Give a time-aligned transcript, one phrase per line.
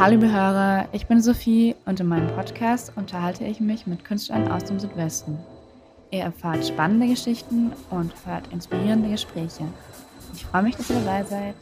[0.00, 4.50] Hallo liebe Hörer, ich bin Sophie und in meinem Podcast unterhalte ich mich mit Künstlern
[4.50, 5.38] aus dem Südwesten.
[6.10, 9.68] Ihr erfahrt spannende Geschichten und hört inspirierende Gespräche.
[10.32, 11.54] Ich freue mich, dass ihr dabei seid.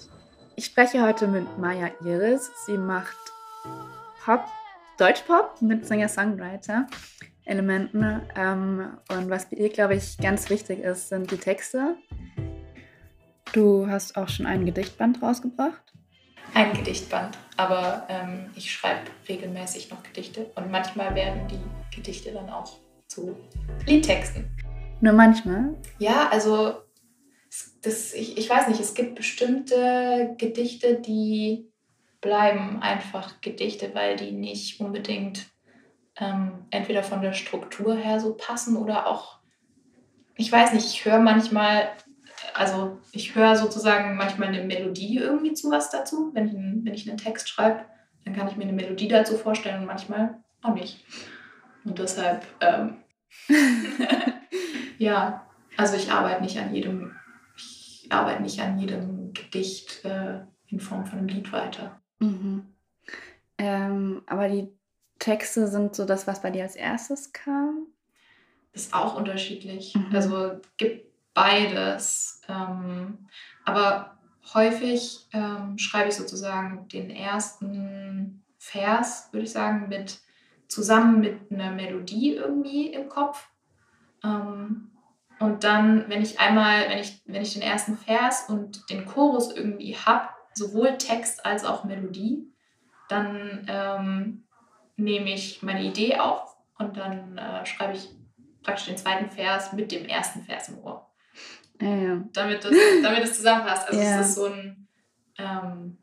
[0.55, 2.49] Ich spreche heute mit Maya Iris.
[2.65, 3.17] Sie macht
[4.25, 4.45] Pop,
[4.99, 8.23] Deutschpop mit Singer-Songwriter-Elementen.
[8.37, 11.97] Ähm, und was bei ihr, glaube ich, ganz wichtig ist, sind die Texte.
[13.53, 15.89] Du hast auch schon ein Gedichtband rausgebracht
[16.55, 22.51] ein Gedichtband, aber ähm, ich schreibe regelmäßig noch Gedichte und manchmal werden die Gedichte dann
[22.51, 22.79] auch
[23.09, 23.37] zu
[23.87, 24.51] Liedtexten.
[25.01, 25.75] Nur manchmal?
[25.99, 26.75] Ja, also
[27.83, 31.71] das, ich, ich weiß nicht, es gibt bestimmte Gedichte, die
[32.21, 35.47] bleiben einfach Gedichte, weil die nicht unbedingt
[36.19, 39.39] ähm, entweder von der Struktur her so passen oder auch,
[40.37, 41.89] ich weiß nicht, ich höre manchmal
[42.59, 46.31] also ich höre sozusagen manchmal eine Melodie irgendwie zu was dazu.
[46.35, 47.85] Wenn ich, einen, wenn ich einen Text schreibe,
[48.25, 51.05] dann kann ich mir eine Melodie dazu vorstellen und manchmal auch nicht.
[51.85, 52.97] Und deshalb, ähm,
[54.99, 55.47] ja,
[55.77, 57.15] also ich arbeite nicht an jedem,
[57.57, 62.01] ich arbeite nicht an jedem Gedicht äh, in Form von einem Lied weiter.
[62.19, 62.67] Mhm.
[63.57, 64.69] Ähm, aber die
[65.19, 67.87] Texte sind so das, was bei dir als erstes kam?
[68.73, 69.95] Das ist auch unterschiedlich.
[69.95, 70.15] Mhm.
[70.15, 71.08] Also gibt
[71.39, 72.41] beides.
[72.49, 73.29] Ähm,
[73.65, 74.19] aber
[74.55, 80.19] häufig ähm, schreibe ich sozusagen den ersten Vers, würde ich sagen, mit
[80.67, 83.49] zusammen mit einer Melodie irgendwie im Kopf.
[84.25, 84.91] Ähm,
[85.39, 89.55] und dann, wenn ich einmal, wenn ich, wenn ich den ersten Vers und den Chorus
[89.55, 92.53] irgendwie habe, sowohl Text als auch Melodie,
[93.09, 94.45] dann ähm,
[94.97, 98.09] nehme ich meine Idee auf und dann äh, schreibe ich
[98.65, 101.08] praktisch den zweiten Vers mit dem ersten Vers im Ohr.
[101.81, 102.25] Ja, ja.
[102.33, 103.89] Damit, das, damit es zusammenpasst.
[103.89, 104.21] Also ja.
[104.21, 104.89] es ist so ein,
[105.39, 105.99] ähm,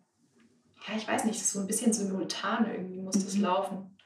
[0.87, 3.43] ja, ich weiß nicht, so ein bisschen simultan irgendwie muss das mhm.
[3.43, 3.97] laufen.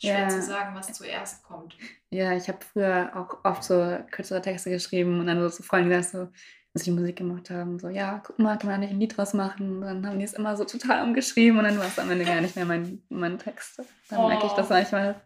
[0.00, 0.28] Schwer ja.
[0.28, 1.76] zu sagen, was zuerst kommt.
[2.10, 5.90] Ja, ich habe früher auch oft so kürzere Texte geschrieben und dann so zu Freunden
[5.90, 6.28] gesagt, so,
[6.74, 9.32] als sie Musik gemacht haben, so, ja, guck mal, kann man nicht ein Lied draus
[9.32, 9.76] machen?
[9.76, 12.24] Und dann haben die es immer so total umgeschrieben und dann war es am Ende
[12.24, 13.80] gar nicht mehr mein, mein Text.
[14.10, 14.28] Dann oh.
[14.28, 15.20] merke ich das manchmal.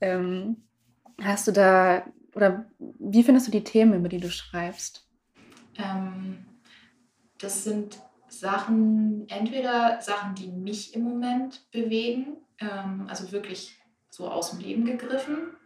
[0.00, 0.56] Ähm,
[1.22, 2.04] hast du da
[2.34, 5.08] oder wie findest du die Themen, über die du schreibst?
[5.76, 6.44] Ähm,
[7.38, 13.78] das sind Sachen, entweder Sachen, die mich im Moment bewegen, ähm, also wirklich
[14.10, 15.56] so aus dem Leben gegriffen,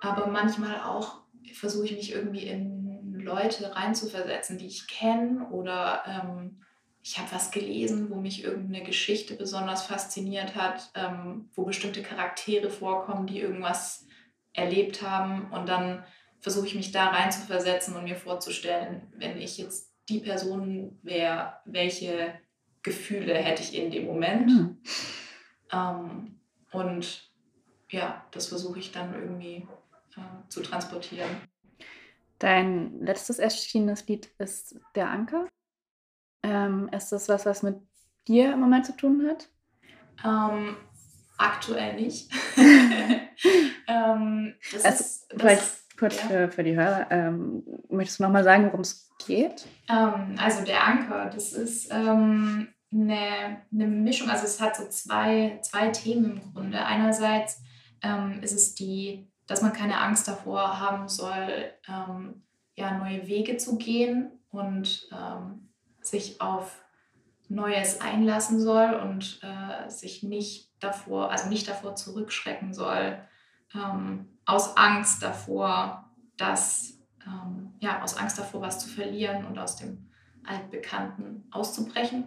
[0.00, 1.22] aber manchmal auch
[1.54, 6.62] versuche ich mich irgendwie in Leute reinzuversetzen, die ich kenne oder ähm,
[7.02, 12.70] ich habe was gelesen, wo mich irgendeine Geschichte besonders fasziniert hat, ähm, wo bestimmte Charaktere
[12.70, 14.06] vorkommen, die irgendwas
[14.52, 15.50] erlebt haben.
[15.52, 16.04] Und dann
[16.40, 20.98] versuche ich mich da rein zu versetzen und mir vorzustellen, wenn ich jetzt die Person
[21.02, 22.34] wäre, welche
[22.82, 24.50] Gefühle hätte ich in dem Moment.
[24.50, 24.78] Mhm.
[25.72, 26.40] Ähm,
[26.72, 27.30] und
[27.90, 29.66] ja, das versuche ich dann irgendwie
[30.16, 31.30] äh, zu transportieren.
[32.38, 35.48] Dein letztes erschienenes Lied ist Der Anker.
[36.42, 37.76] Ähm, ist das was, was mit
[38.26, 39.48] dir im Moment zu tun hat?
[40.24, 40.76] Ähm,
[41.42, 42.30] aktuell nicht.
[43.86, 45.62] ähm, das also, ist, das, vielleicht
[45.98, 46.28] kurz ja.
[46.28, 49.66] für, für die Hörer, ähm, möchtest du nochmal sagen, worum es geht?
[49.88, 55.58] Ähm, also der Anker, das ist ähm, eine, eine Mischung, also es hat so zwei,
[55.62, 56.84] zwei Themen im Grunde.
[56.84, 57.62] Einerseits
[58.02, 62.42] ähm, ist es die, dass man keine Angst davor haben soll, ähm,
[62.74, 65.08] ja, neue Wege zu gehen und
[66.00, 66.82] sich auf
[67.54, 73.18] Neues einlassen soll und äh, sich nicht davor, also nicht davor zurückschrecken soll,
[73.74, 79.76] ähm, aus Angst davor, dass, ähm, ja, aus Angst davor, was zu verlieren und aus
[79.76, 80.08] dem
[80.44, 82.26] Altbekannten auszubrechen.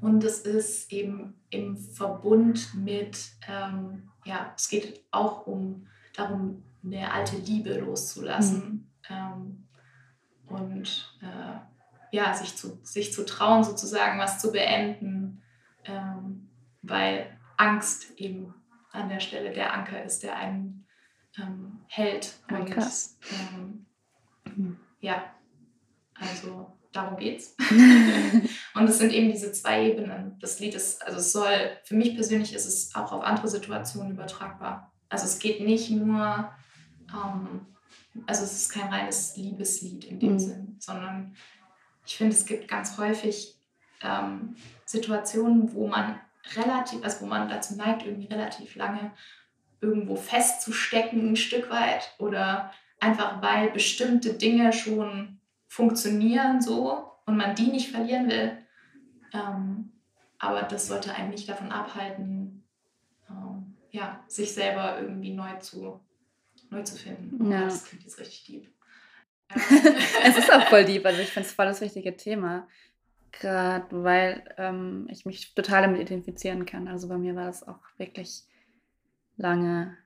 [0.00, 3.18] Und es ist eben im Verbund mit,
[3.48, 9.14] ähm, ja, es geht auch um darum, eine alte Liebe loszulassen mhm.
[9.16, 9.68] ähm,
[10.46, 11.58] und äh,
[12.12, 15.42] ja, sich zu, sich zu trauen, sozusagen was zu beenden,
[15.84, 16.48] ähm,
[16.82, 18.54] weil Angst eben
[18.92, 20.86] an der Stelle der Anker ist, der einen
[21.36, 22.34] ähm, hält.
[22.50, 22.74] Und.
[24.46, 25.24] Ähm, ja,
[26.14, 27.56] also darum geht's.
[28.74, 30.38] und es sind eben diese zwei Ebenen.
[30.40, 34.12] Das Lied ist, also es soll, für mich persönlich ist es auch auf andere Situationen
[34.12, 34.92] übertragbar.
[35.08, 36.50] Also es geht nicht nur,
[37.12, 37.66] ähm,
[38.26, 40.38] also es ist kein reines Liebeslied in dem mhm.
[40.38, 41.34] Sinn, sondern
[42.08, 43.54] ich finde, es gibt ganz häufig
[44.02, 44.56] ähm,
[44.86, 46.18] Situationen, wo man
[46.56, 49.12] relativ, also wo man dazu neigt, irgendwie relativ lange
[49.82, 57.54] irgendwo festzustecken, ein Stück weit, oder einfach weil bestimmte Dinge schon funktionieren so und man
[57.54, 58.56] die nicht verlieren will.
[59.34, 59.92] Ähm,
[60.38, 62.64] aber das sollte einen nicht davon abhalten,
[63.28, 66.00] ähm, ja, sich selber irgendwie neu zu,
[66.70, 67.50] neu zu finden.
[67.50, 67.64] Ja.
[67.64, 68.77] Das klingt jetzt richtig deep.
[70.24, 72.68] Es ist auch voll deep, also ich finde es voll das wichtige Thema.
[73.32, 76.88] Gerade weil ähm, ich mich total damit identifizieren kann.
[76.88, 78.44] Also bei mir war das auch wirklich
[79.36, 79.96] lange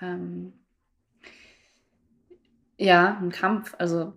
[0.00, 0.52] ähm,
[2.80, 3.74] ja, ein Kampf.
[3.78, 4.14] Also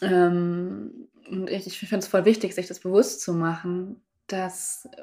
[0.00, 1.08] ähm,
[1.48, 5.02] ich, ich finde es voll wichtig, sich das bewusst zu machen, dass äh,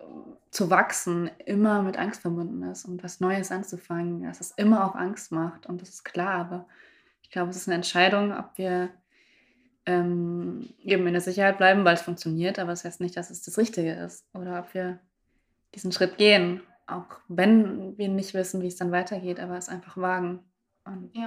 [0.51, 4.95] zu wachsen immer mit Angst verbunden ist und was Neues anzufangen, dass es immer auch
[4.95, 5.67] Angst macht.
[5.67, 6.67] Und das ist klar, aber
[7.33, 8.89] glaube, es ist eine Entscheidung, ob wir
[9.85, 13.29] ähm, eben in der Sicherheit bleiben, weil es funktioniert, aber es das heißt nicht, dass
[13.29, 14.25] es das Richtige ist.
[14.33, 14.99] Oder ob wir
[15.75, 19.97] diesen Schritt gehen, auch wenn wir nicht wissen, wie es dann weitergeht, aber es einfach
[19.97, 20.39] wagen
[20.85, 21.25] und ja.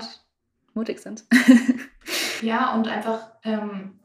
[0.74, 1.24] mutig sind.
[2.40, 4.00] ja, und einfach ähm,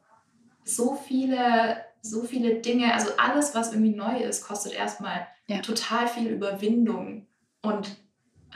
[0.66, 5.60] so viele so viele Dinge, also alles, was irgendwie neu ist, kostet erstmal ja.
[5.60, 7.28] total viel Überwindung.
[7.62, 7.96] Und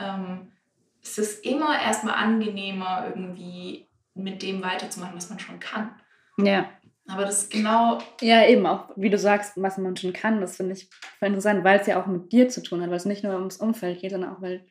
[0.00, 0.52] ähm,
[1.06, 5.90] es ist immer erstmal angenehmer, irgendwie mit dem weiterzumachen, was man schon kann.
[6.38, 6.70] Ja.
[7.08, 7.98] Aber das ist genau.
[8.20, 11.62] Ja, eben auch, wie du sagst, was man schon kann, das finde ich voll interessant,
[11.62, 14.00] weil es ja auch mit dir zu tun hat, weil es nicht nur ums Umfeld
[14.00, 14.66] geht, sondern auch, weil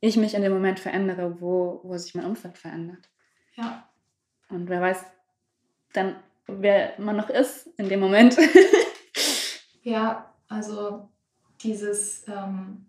[0.00, 3.08] ich mich in dem Moment verändere, wo, wo sich mein Umfeld verändert.
[3.54, 3.88] Ja.
[4.48, 5.04] Und wer weiß,
[5.92, 6.16] dann
[6.46, 8.36] wer man noch ist in dem Moment.
[9.82, 11.08] ja, also
[11.62, 12.86] dieses, ähm,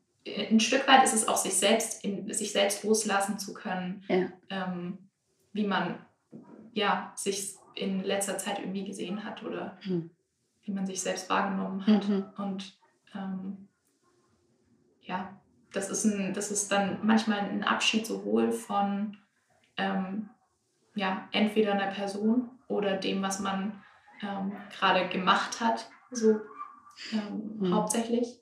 [0.49, 4.27] ein Stück weit ist es auch sich selbst, in, sich selbst loslassen zu können, ja.
[4.49, 4.97] ähm,
[5.53, 6.05] wie man
[6.73, 10.11] ja, sich in letzter Zeit irgendwie gesehen hat oder mhm.
[10.63, 12.07] wie man sich selbst wahrgenommen hat.
[12.07, 12.25] Mhm.
[12.37, 12.77] Und
[13.15, 13.67] ähm,
[15.01, 15.39] ja,
[15.73, 19.17] das ist, ein, das ist dann manchmal ein Abschied sowohl von
[19.77, 20.29] ähm,
[20.95, 23.83] ja, entweder einer Person oder dem, was man
[24.21, 26.41] ähm, gerade gemacht hat, so
[27.11, 27.73] ähm, mhm.
[27.73, 28.39] hauptsächlich.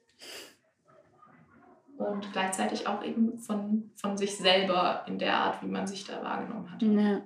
[1.98, 6.22] Und gleichzeitig auch eben von, von sich selber in der Art, wie man sich da
[6.22, 6.82] wahrgenommen hat.
[6.82, 7.22] Ja.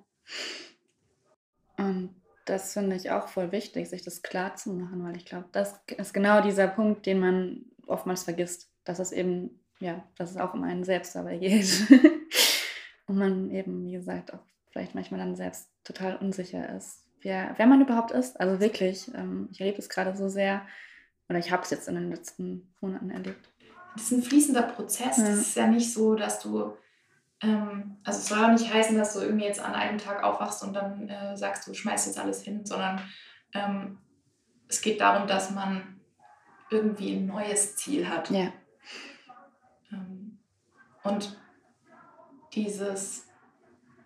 [1.77, 5.45] Und das finde ich auch voll wichtig, sich das klar zu machen, weil ich glaube,
[5.51, 10.37] das ist genau dieser Punkt, den man oftmals vergisst, dass es eben, ja, dass es
[10.37, 11.67] auch um einen selbst dabei geht.
[13.07, 17.65] Und man eben, wie gesagt, auch vielleicht manchmal dann selbst total unsicher ist, wer, wer
[17.65, 18.39] man überhaupt ist.
[18.39, 20.61] Also wirklich, ähm, ich erlebe es gerade so sehr,
[21.27, 23.49] oder ich habe es jetzt in den letzten Monaten erlebt.
[23.93, 25.17] Das ist ein fließender Prozess.
[25.17, 25.23] Ja.
[25.25, 26.73] Das ist ja nicht so, dass du,
[27.41, 30.63] ähm, also es soll auch nicht heißen, dass du irgendwie jetzt an einem Tag aufwachst
[30.63, 33.01] und dann äh, sagst, du schmeißt jetzt alles hin, sondern
[33.53, 33.97] ähm,
[34.67, 35.99] es geht darum, dass man
[36.69, 38.29] irgendwie ein neues Ziel hat.
[38.29, 38.51] Ja.
[39.91, 40.39] Ähm,
[41.03, 41.37] und
[42.53, 43.25] dieses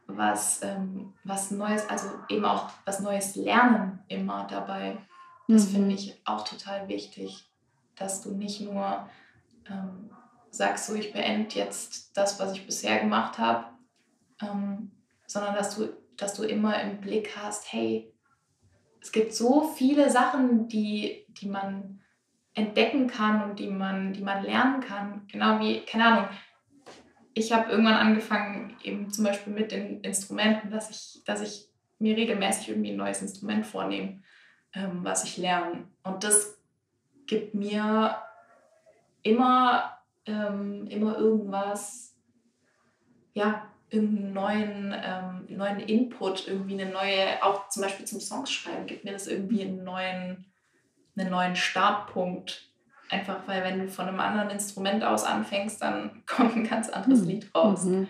[0.08, 4.98] was, ähm, was Neues, also eben auch was Neues lernen immer dabei.
[5.48, 5.72] Das mhm.
[5.72, 7.50] finde ich auch total wichtig,
[7.96, 9.08] dass du nicht nur
[9.70, 10.10] ähm,
[10.50, 13.66] sagst, so ich beende jetzt das, was ich bisher gemacht habe,
[14.42, 14.92] ähm,
[15.26, 18.14] sondern dass du, dass du immer im Blick hast, hey,
[19.02, 22.02] es gibt so viele Sachen, die, die man
[22.54, 25.28] entdecken kann und die man, die man lernen kann.
[25.28, 26.30] Genau wie, keine Ahnung,
[27.34, 31.68] ich habe irgendwann angefangen, eben zum Beispiel mit den Instrumenten, dass ich, dass ich
[32.00, 34.22] mir regelmäßig irgendwie ein neues Instrument vornehme,
[34.74, 35.88] ähm, was ich lerne.
[36.04, 36.60] Und das
[37.26, 38.18] gibt mir
[39.24, 42.16] immer, ähm, immer irgendwas,
[43.34, 48.88] ja, irgendeinen neuen, ähm, neuen Input, irgendwie eine neue, auch zum Beispiel zum Songs schreiben,
[48.88, 50.46] gibt mir das irgendwie einen neuen,
[51.16, 52.74] einen neuen Startpunkt
[53.14, 57.22] Einfach weil wenn du von einem anderen Instrument aus anfängst, dann kommt ein ganz anderes
[57.22, 57.28] mhm.
[57.28, 57.84] Lied raus.
[57.84, 58.08] Mhm.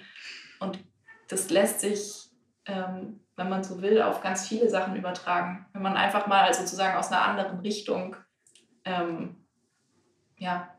[0.59, 0.79] Und
[1.27, 2.29] das lässt sich,
[2.65, 5.65] ähm, wenn man so will, auf ganz viele Sachen übertragen.
[5.73, 8.15] Wenn man einfach mal sozusagen aus einer anderen Richtung
[8.85, 9.35] ähm,
[10.37, 10.72] ja,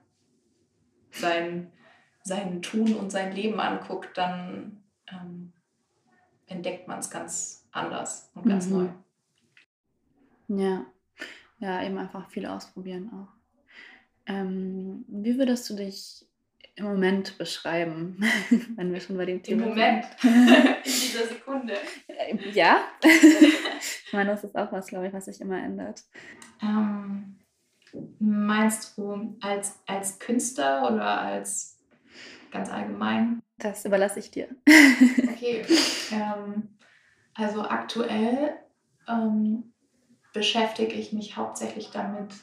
[1.14, 1.70] sein,
[2.22, 5.52] sein Tun und sein Leben anguckt, dann ähm,
[6.46, 8.72] entdeckt man es ganz anders und ganz mhm.
[8.72, 8.88] neu.
[10.48, 10.86] Ja.
[11.58, 13.32] ja, eben einfach viel ausprobieren auch.
[14.26, 16.26] Ähm, wie würdest du dich
[16.76, 18.18] im Moment beschreiben,
[18.76, 20.06] wenn wir schon bei dem Thema Im Moment?
[20.22, 21.74] In dieser Sekunde?
[22.52, 22.88] Ja.
[23.02, 26.02] ich meine, das ist auch was, glaube ich, was sich immer ändert.
[26.62, 27.36] Ähm,
[28.18, 31.78] meinst du als, als Künstler oder als
[32.50, 33.42] ganz allgemein?
[33.58, 34.48] Das überlasse ich dir.
[35.22, 35.64] okay.
[36.12, 36.68] Ähm,
[37.34, 38.54] also aktuell
[39.08, 39.72] ähm,
[40.32, 42.34] beschäftige ich mich hauptsächlich damit,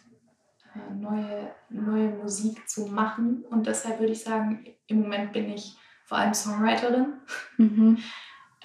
[0.76, 3.44] äh, neue, neue Musik zu machen.
[3.50, 7.14] Und deshalb würde ich sagen, im Moment bin ich vor allem Songwriterin.
[7.58, 7.98] Mhm.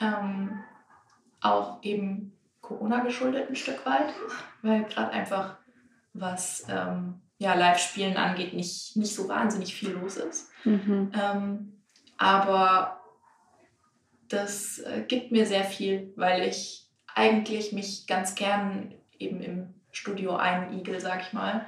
[0.00, 0.58] ähm,
[1.40, 4.12] auch eben Corona geschuldet ein Stück weit,
[4.62, 5.58] weil gerade einfach
[6.20, 10.50] was, ähm, ja, Live-Spielen angeht, nicht, nicht so wahnsinnig viel los ist.
[10.64, 11.12] Mhm.
[11.14, 11.82] Ähm,
[12.16, 13.00] aber
[14.28, 20.36] das äh, gibt mir sehr viel, weil ich eigentlich mich ganz gern eben im Studio
[20.36, 21.66] einigel, sag ich mal.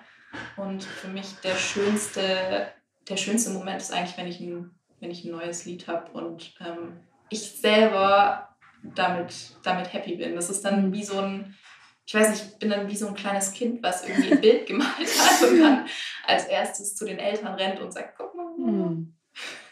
[0.56, 2.68] Und für mich der schönste,
[3.08, 6.54] der schönste Moment ist eigentlich, wenn ich ein, wenn ich ein neues Lied habe und
[6.60, 7.00] ähm,
[7.30, 8.48] ich selber
[8.82, 10.34] damit, damit happy bin.
[10.34, 11.54] Das ist dann wie so ein,
[12.08, 14.66] ich weiß nicht, ich bin dann wie so ein kleines Kind, was irgendwie ein Bild
[14.66, 15.86] gemalt hat und dann
[16.26, 18.46] als erstes zu den Eltern rennt und sagt, guck mal.
[18.56, 19.14] Mhm.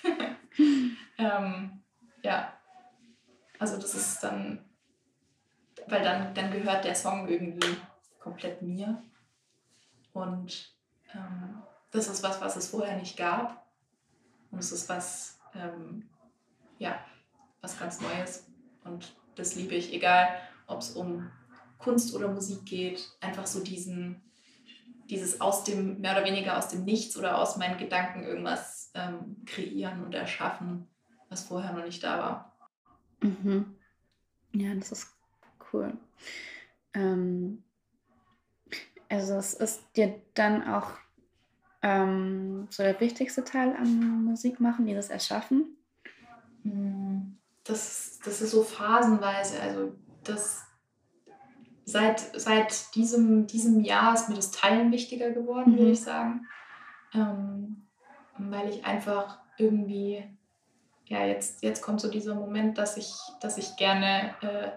[1.19, 1.83] ähm,
[2.23, 2.53] ja,
[3.59, 4.63] also das ist dann,
[5.87, 7.75] weil dann, dann gehört der Song irgendwie
[8.19, 9.03] komplett mir.
[10.13, 10.77] Und
[11.15, 13.67] ähm, das ist was, was es vorher nicht gab.
[14.51, 16.11] Und es ist was, ähm,
[16.77, 17.03] ja,
[17.63, 18.47] was ganz Neues.
[18.85, 21.31] Und das liebe ich, egal ob es um
[21.79, 23.09] Kunst oder Musik geht.
[23.21, 24.23] Einfach so diesen,
[25.09, 29.45] dieses aus dem, mehr oder weniger aus dem Nichts oder aus meinen Gedanken irgendwas ähm,
[29.47, 30.89] kreieren und erschaffen,
[31.29, 32.57] was vorher noch nicht da war.
[33.21, 33.77] Mhm.
[34.53, 35.09] Ja, das ist
[35.73, 35.93] cool.
[36.95, 37.63] Ähm,
[39.09, 40.93] also es ist dir dann auch
[41.83, 45.77] ähm, so der wichtigste Teil am Musikmachen, dieses Erschaffen?
[46.63, 49.61] Hm, das, das ist so phasenweise.
[49.61, 50.66] Also das
[51.87, 55.79] seit, seit diesem, diesem Jahr ist mir das Teilen wichtiger geworden, mhm.
[55.79, 56.47] würde ich sagen.
[57.15, 57.87] Ähm,
[58.37, 60.23] weil ich einfach irgendwie,
[61.07, 64.71] ja, jetzt, jetzt kommt so dieser Moment, dass ich, dass ich gerne äh,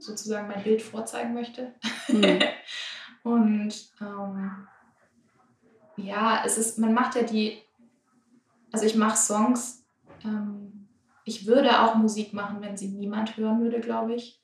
[0.00, 1.74] sozusagen mein Bild vorzeigen möchte.
[2.08, 2.40] Mhm.
[3.22, 4.66] Und ähm,
[5.96, 7.62] ja, es ist, man macht ja die,
[8.72, 9.86] also ich mache Songs,
[10.24, 10.88] ähm,
[11.24, 14.43] ich würde auch Musik machen, wenn sie niemand hören würde, glaube ich.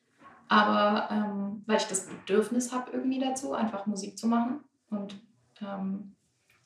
[0.51, 5.15] Aber ähm, weil ich das Bedürfnis habe irgendwie dazu, einfach Musik zu machen und
[5.63, 6.17] ähm,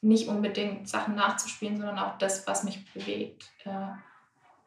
[0.00, 3.88] nicht unbedingt Sachen nachzuspielen, sondern auch das, was mich bewegt, äh,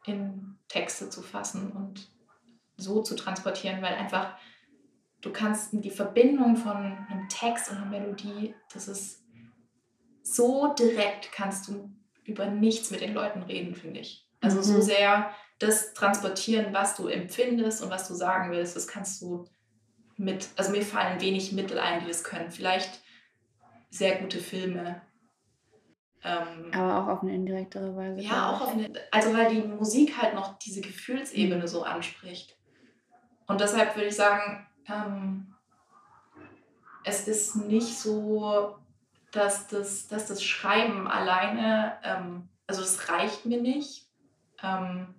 [0.08, 2.08] in Texte zu fassen und
[2.76, 4.36] so zu transportieren, weil einfach
[5.20, 9.24] du kannst die Verbindung von einem Text und einer Melodie, das ist
[10.22, 11.90] so direkt, kannst du
[12.22, 14.28] über nichts mit den Leuten reden, finde ich.
[14.40, 14.62] Also mhm.
[14.62, 19.46] so sehr das transportieren, was du empfindest und was du sagen willst, das kannst du
[20.16, 22.50] mit, also mir fallen wenig Mittel ein, die das können.
[22.50, 23.00] Vielleicht
[23.90, 25.00] sehr gute Filme.
[26.22, 28.20] Ähm, Aber auch auf eine indirektere Weise.
[28.20, 32.56] Ja, auch auf eine, also weil die Musik halt noch diese Gefühlsebene so anspricht.
[33.46, 35.54] Und deshalb würde ich sagen, ähm,
[37.04, 38.76] es ist nicht so,
[39.32, 44.08] dass das, dass das Schreiben alleine, ähm, also es reicht mir nicht.
[44.62, 45.14] Ähm,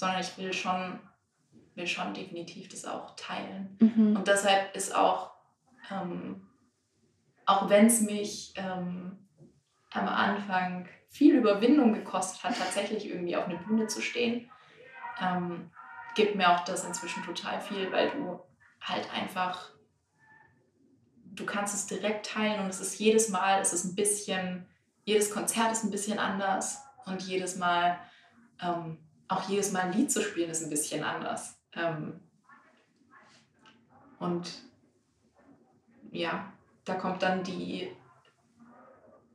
[0.00, 0.98] sondern ich will schon,
[1.74, 3.76] will schon definitiv das auch teilen.
[3.80, 4.16] Mhm.
[4.16, 5.32] Und deshalb ist auch,
[5.90, 6.48] ähm,
[7.44, 9.18] auch wenn es mich ähm,
[9.92, 14.50] am Anfang viel Überwindung gekostet hat, tatsächlich irgendwie auf einer Bühne zu stehen,
[15.20, 15.70] ähm,
[16.14, 18.40] gibt mir auch das inzwischen total viel, weil du
[18.80, 19.70] halt einfach,
[21.26, 24.66] du kannst es direkt teilen und es ist jedes Mal, es ist ein bisschen,
[25.04, 27.98] jedes Konzert ist ein bisschen anders und jedes Mal
[28.62, 28.96] ähm,
[29.30, 31.56] auch jedes Mal ein Lied zu spielen, ist ein bisschen anders.
[31.72, 32.20] Ähm,
[34.18, 34.50] und
[36.10, 36.52] ja,
[36.84, 37.92] da kommt dann die,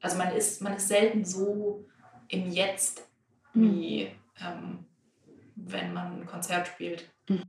[0.01, 1.87] also man ist, man ist selten so
[2.27, 3.07] im Jetzt,
[3.53, 4.45] wie mhm.
[4.45, 4.85] ähm,
[5.55, 7.09] wenn man ein Konzert spielt.
[7.29, 7.43] Mhm.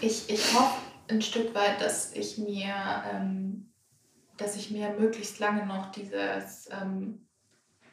[0.00, 2.72] Ich, ich hoffe ein Stück weit, dass ich mir,
[3.12, 3.72] ähm,
[4.36, 7.27] dass ich mir möglichst lange noch dieses ähm,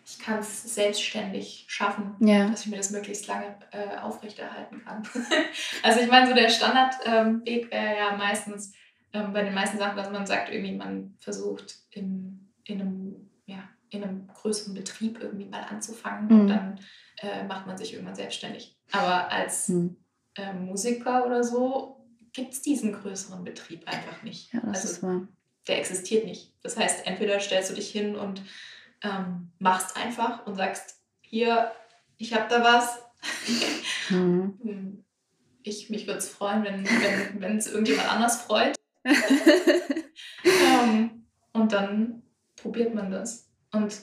[0.05, 2.47] ich kann es selbstständig schaffen, ja.
[2.47, 5.01] dass ich mir das möglichst lange äh, aufrechterhalten kann.
[5.83, 8.73] also ich meine, so der Standardweg ähm, wäre ja meistens
[9.13, 13.63] ähm, bei den meisten Sachen, dass man sagt, irgendwie man versucht in, in, einem, ja,
[13.89, 16.39] in einem größeren Betrieb irgendwie mal anzufangen mhm.
[16.39, 16.79] und dann
[17.17, 18.77] äh, macht man sich irgendwann selbstständig.
[18.91, 19.95] Aber als mhm.
[20.35, 24.53] äh, Musiker oder so gibt es diesen größeren Betrieb einfach nicht.
[24.53, 25.27] Ja, das also, ist wahr.
[25.67, 26.53] Der existiert nicht.
[26.61, 28.43] Das heißt, entweder stellst du dich hin und
[29.05, 31.71] ähm, machst einfach und sagst, hier,
[32.17, 32.99] ich habe da was.
[34.09, 34.59] Mhm.
[34.61, 35.01] Hm.
[35.67, 36.91] Ich, mich würde es freuen, wenn es
[37.39, 38.75] wenn, irgendjemand anders freut.
[40.43, 42.21] ähm, und dann
[42.55, 43.49] probiert man das.
[43.71, 43.99] Und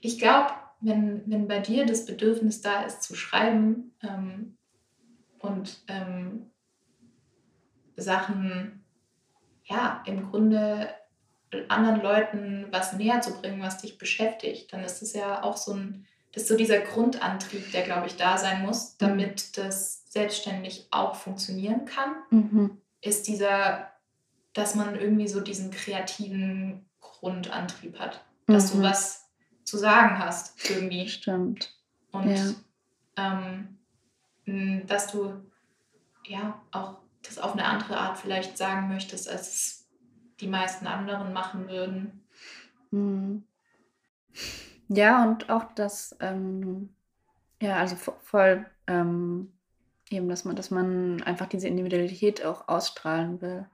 [0.00, 4.56] ich glaube, wenn, wenn bei dir das Bedürfnis da ist zu schreiben ähm,
[5.38, 6.50] und ähm,
[7.96, 8.86] Sachen
[9.64, 10.88] ja im Grunde
[11.68, 15.74] anderen Leuten was näher zu bringen, was dich beschäftigt, dann ist es ja auch so
[15.74, 19.06] ein, das ist so dieser Grundantrieb, der, glaube ich, da sein muss, mhm.
[19.06, 22.78] damit das selbstständig auch funktionieren kann, mhm.
[23.00, 23.90] ist dieser,
[24.52, 28.24] dass man irgendwie so diesen kreativen Grundantrieb hat.
[28.46, 28.78] Dass mhm.
[28.78, 29.28] du was
[29.64, 31.08] zu sagen hast irgendwie.
[31.08, 31.74] Stimmt.
[32.12, 32.56] Und
[33.16, 33.38] ja.
[34.46, 35.34] ähm, dass du
[36.24, 39.77] ja auch das auf eine andere Art vielleicht sagen möchtest, als es
[40.40, 42.24] die meisten anderen machen würden.
[42.90, 43.44] Mhm.
[44.88, 46.90] Ja, und auch das, ähm,
[47.60, 49.52] ja, also voll ähm,
[50.10, 53.66] eben, dass man, dass man einfach diese Individualität auch ausstrahlen will.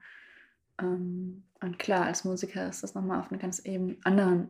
[0.79, 4.49] Ähm, und klar, als Musiker ist das nochmal auf eine ganz eben anderen,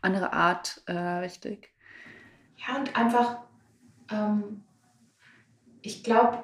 [0.00, 1.70] andere Art äh, wichtig.
[2.56, 3.38] Ja, und einfach,
[4.10, 4.62] ähm,
[5.82, 6.42] ich glaube,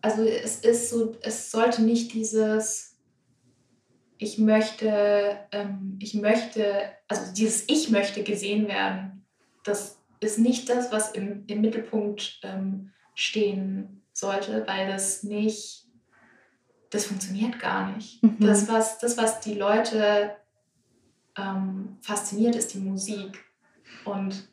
[0.00, 2.91] also es ist so, es sollte nicht dieses,
[4.22, 9.26] ich möchte, ähm, ich möchte, also dieses Ich möchte gesehen werden,
[9.64, 15.86] das ist nicht das, was im, im Mittelpunkt ähm, stehen sollte, weil das nicht,
[16.90, 18.22] das funktioniert gar nicht.
[18.22, 18.36] Mhm.
[18.38, 20.36] Das, was, das, was die Leute
[21.36, 23.44] ähm, fasziniert, ist die Musik.
[24.04, 24.48] Und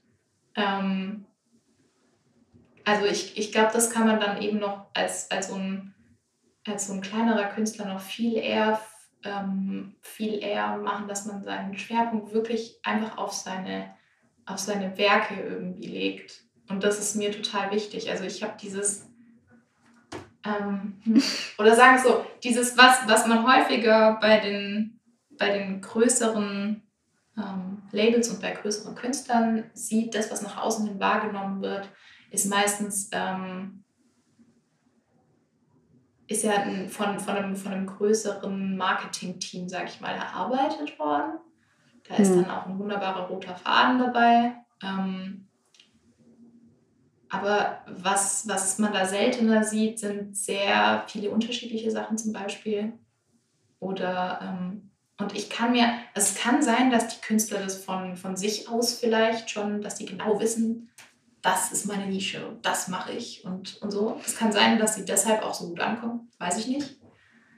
[0.56, 1.26] ähm,
[2.86, 5.94] also ich, ich glaube, das kann man dann eben noch als, als, so ein,
[6.66, 8.82] als so ein kleinerer Künstler noch viel eher,
[9.24, 13.94] ähm, viel eher machen, dass man seinen Schwerpunkt wirklich einfach auf seine,
[14.46, 16.44] auf seine Werke irgendwie legt.
[16.70, 18.10] Und das ist mir total wichtig.
[18.10, 19.08] Also ich habe dieses,
[20.46, 21.02] ähm,
[21.58, 25.00] oder sagen wir so, dieses, was, was man häufiger bei den,
[25.38, 26.82] bei den größeren
[27.38, 31.90] ähm, Labels und bei größeren Künstlern sieht, das, was nach außen hin wahrgenommen wird,
[32.32, 33.84] ist meistens ähm,
[36.30, 41.40] ist ja ein, von, von, einem, von einem größeren Marketing-Team, sag ich mal, erarbeitet worden.
[42.08, 42.44] Da ist mhm.
[42.44, 44.54] dann auch ein wunderbarer roter Faden dabei.
[44.84, 45.48] Ähm,
[47.30, 52.94] aber was, was man da seltener sieht, sind sehr viele unterschiedliche Sachen zum Beispiel.
[53.80, 58.38] Oder, ähm, und ich kann mir, es kann sein, dass die Künstler das von, von
[58.38, 60.92] sich aus vielleicht schon, dass die genau wissen,
[61.42, 64.20] das ist meine Nische und das mache ich und, und so.
[64.26, 67.00] Es kann sein, dass sie deshalb auch so gut ankommen, weiß ich nicht.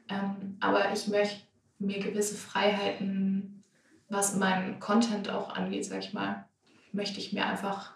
[0.09, 1.41] Ähm, aber ich möchte
[1.79, 3.63] mir gewisse Freiheiten,
[4.09, 6.45] was meinen Content auch angeht, sag ich mal,
[6.91, 7.93] möchte ich mir einfach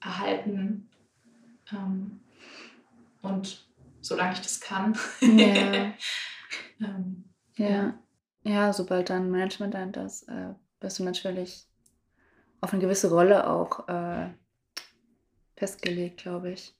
[0.00, 0.88] erhalten
[1.72, 2.20] ähm,
[3.22, 3.66] und
[4.00, 4.96] solange ich das kann.
[5.20, 5.92] Ja.
[6.80, 7.24] ähm,
[7.56, 7.94] ja.
[8.42, 8.72] ja.
[8.72, 11.66] sobald dann Management dann das, äh, bist du natürlich
[12.60, 14.30] auf eine gewisse Rolle auch äh,
[15.58, 16.74] festgelegt, glaube ich.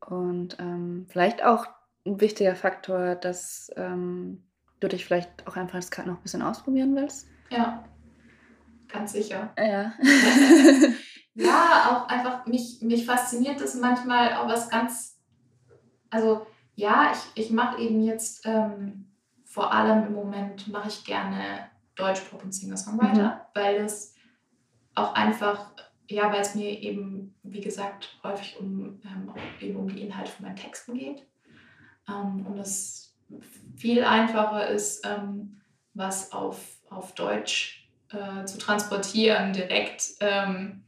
[0.00, 1.66] Und ähm, vielleicht auch
[2.06, 4.42] ein wichtiger Faktor, dass ähm,
[4.80, 7.26] du dich vielleicht auch einfach das gerade noch ein bisschen ausprobieren willst.
[7.50, 7.84] Ja,
[8.88, 9.52] ganz sicher.
[9.58, 9.92] Ja.
[11.34, 15.18] ja, auch einfach, mich, mich fasziniert das manchmal auch was ganz,
[16.10, 19.12] also ja, ich, ich mache eben jetzt ähm,
[19.44, 23.40] vor allem im Moment, mache ich gerne Deutsch-Pop und Singer-Songwriter, mhm.
[23.54, 24.14] weil es
[24.94, 25.72] auch einfach,
[26.08, 30.46] ja, weil es mir eben, wie gesagt, häufig um, ähm, eben um die Inhalte von
[30.46, 31.22] meinen Texten geht
[32.08, 33.14] ähm, und es
[33.76, 35.60] viel einfacher ist, ähm,
[35.94, 40.84] was auf, auf Deutsch äh, zu transportieren direkt ähm,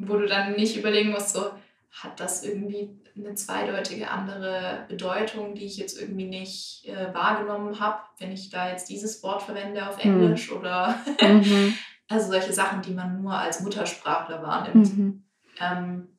[0.00, 1.50] wo du dann nicht überlegen musst, so,
[1.90, 8.00] hat das irgendwie eine zweideutige andere Bedeutung, die ich jetzt irgendwie nicht äh, wahrgenommen habe,
[8.18, 10.22] wenn ich da jetzt dieses Wort verwende auf hm.
[10.22, 10.56] Englisch mhm.
[10.56, 11.74] oder mhm.
[12.10, 14.96] also solche Sachen, die man nur als Muttersprachler wahrnimmt.
[14.96, 15.24] Mhm.
[15.60, 16.18] Ähm,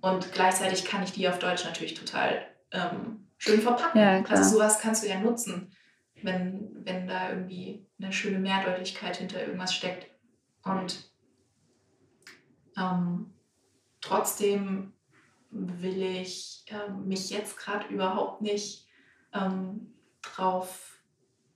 [0.00, 4.00] und gleichzeitig kann ich die auf Deutsch natürlich total ähm, schön verpacken.
[4.00, 5.74] Ja, also sowas kannst du ja nutzen,
[6.22, 10.08] wenn, wenn da irgendwie eine schöne Mehrdeutigkeit hinter irgendwas steckt.
[10.62, 11.10] Und
[12.76, 13.34] ähm,
[14.00, 14.92] trotzdem
[15.50, 18.86] will ich äh, mich jetzt gerade überhaupt nicht
[19.32, 21.02] ähm, drauf,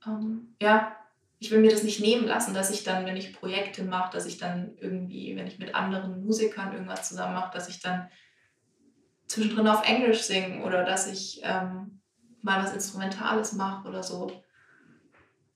[0.05, 0.95] ähm, ja,
[1.39, 4.25] ich will mir das nicht nehmen lassen, dass ich dann, wenn ich Projekte mache, dass
[4.25, 8.09] ich dann irgendwie, wenn ich mit anderen Musikern irgendwas zusammen mache, dass ich dann
[9.27, 12.01] zwischendrin auf Englisch singe oder dass ich ähm,
[12.41, 14.43] mal was Instrumentales mache oder so.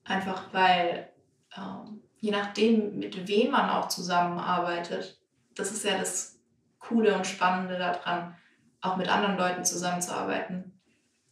[0.05, 1.09] Einfach weil,
[1.57, 5.19] ähm, je nachdem, mit wem man auch zusammenarbeitet,
[5.55, 6.39] das ist ja das
[6.79, 8.35] Coole und Spannende daran,
[8.81, 10.79] auch mit anderen Leuten zusammenzuarbeiten,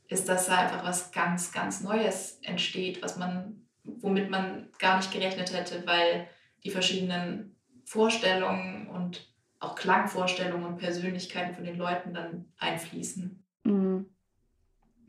[0.08, 5.12] ist, dass da einfach was ganz, ganz Neues entsteht, was man, womit man gar nicht
[5.12, 6.28] gerechnet hätte, weil
[6.64, 9.28] die verschiedenen Vorstellungen und
[9.60, 13.44] auch Klangvorstellungen und Persönlichkeiten von den Leuten dann einfließen.
[13.64, 14.06] Mhm.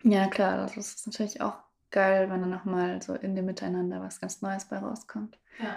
[0.04, 1.58] Ja, klar, das ist natürlich auch
[1.90, 5.38] geil, wenn dann nochmal so in dem Miteinander was ganz Neues bei rauskommt.
[5.58, 5.76] Ja.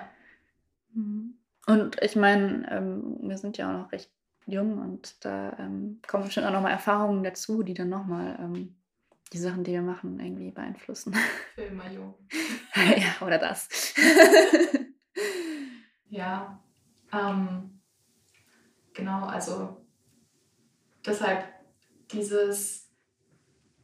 [0.94, 1.36] Mhm.
[1.68, 4.12] Und ich meine, ähm, wir sind ja auch noch recht
[4.46, 8.76] jung und da ähm, kommen bestimmt auch nochmal Erfahrungen dazu, die dann nochmal ähm,
[9.34, 11.16] die Sachen, die wir machen, irgendwie beeinflussen.
[11.56, 12.14] Für immer jung.
[12.76, 13.68] ja, oder das.
[16.10, 16.64] ja,
[17.12, 17.82] ähm,
[18.94, 19.86] genau, also
[21.06, 21.46] deshalb
[22.12, 22.90] dieses,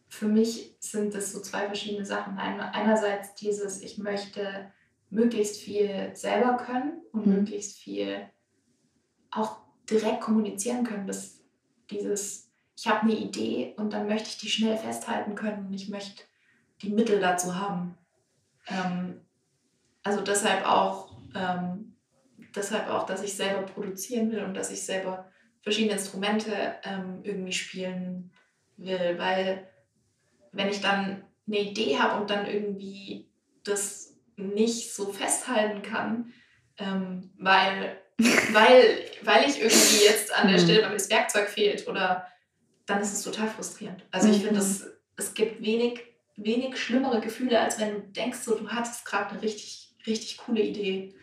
[0.09, 2.37] für mich sind das so zwei verschiedene Sachen.
[2.37, 4.71] Einerseits dieses, ich möchte
[5.09, 7.35] möglichst viel selber können und mhm.
[7.35, 8.29] möglichst viel
[9.31, 11.07] auch direkt kommunizieren können.
[11.07, 11.41] Das,
[11.89, 12.50] dieses,
[12.81, 16.23] ich habe eine Idee und dann möchte ich die schnell festhalten können und ich möchte
[16.81, 17.95] die Mittel dazu haben.
[18.67, 19.21] Ähm,
[20.01, 21.95] also deshalb auch, ähm,
[22.55, 25.29] deshalb auch, dass ich selber produzieren will und dass ich selber
[25.61, 26.51] verschiedene Instrumente
[26.83, 28.31] ähm, irgendwie spielen
[28.77, 29.69] will, weil
[30.51, 33.29] wenn ich dann eine Idee habe und dann irgendwie
[33.63, 36.33] das nicht so festhalten kann,
[36.79, 37.99] ähm, weil,
[38.53, 40.63] weil, weil ich irgendwie jetzt an der mhm.
[40.63, 42.25] Stelle, weil mir das Werkzeug fehlt oder
[42.91, 44.03] dann ist es total frustrierend.
[44.11, 44.89] Also ich finde, es, mhm.
[45.17, 46.01] es gibt wenig,
[46.35, 50.61] wenig schlimmere Gefühle, als wenn du denkst, so, du hattest gerade eine richtig, richtig coole
[50.61, 51.15] Idee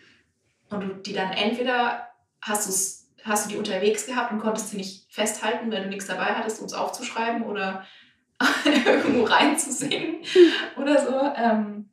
[0.70, 2.08] und du die dann entweder
[2.40, 6.06] hast du hast du die unterwegs gehabt und konntest sie nicht festhalten, weil du nichts
[6.06, 7.84] dabei hattest, um es aufzuschreiben oder
[8.64, 10.22] irgendwo reinzusingen
[10.76, 11.20] oder so.
[11.36, 11.90] Ähm,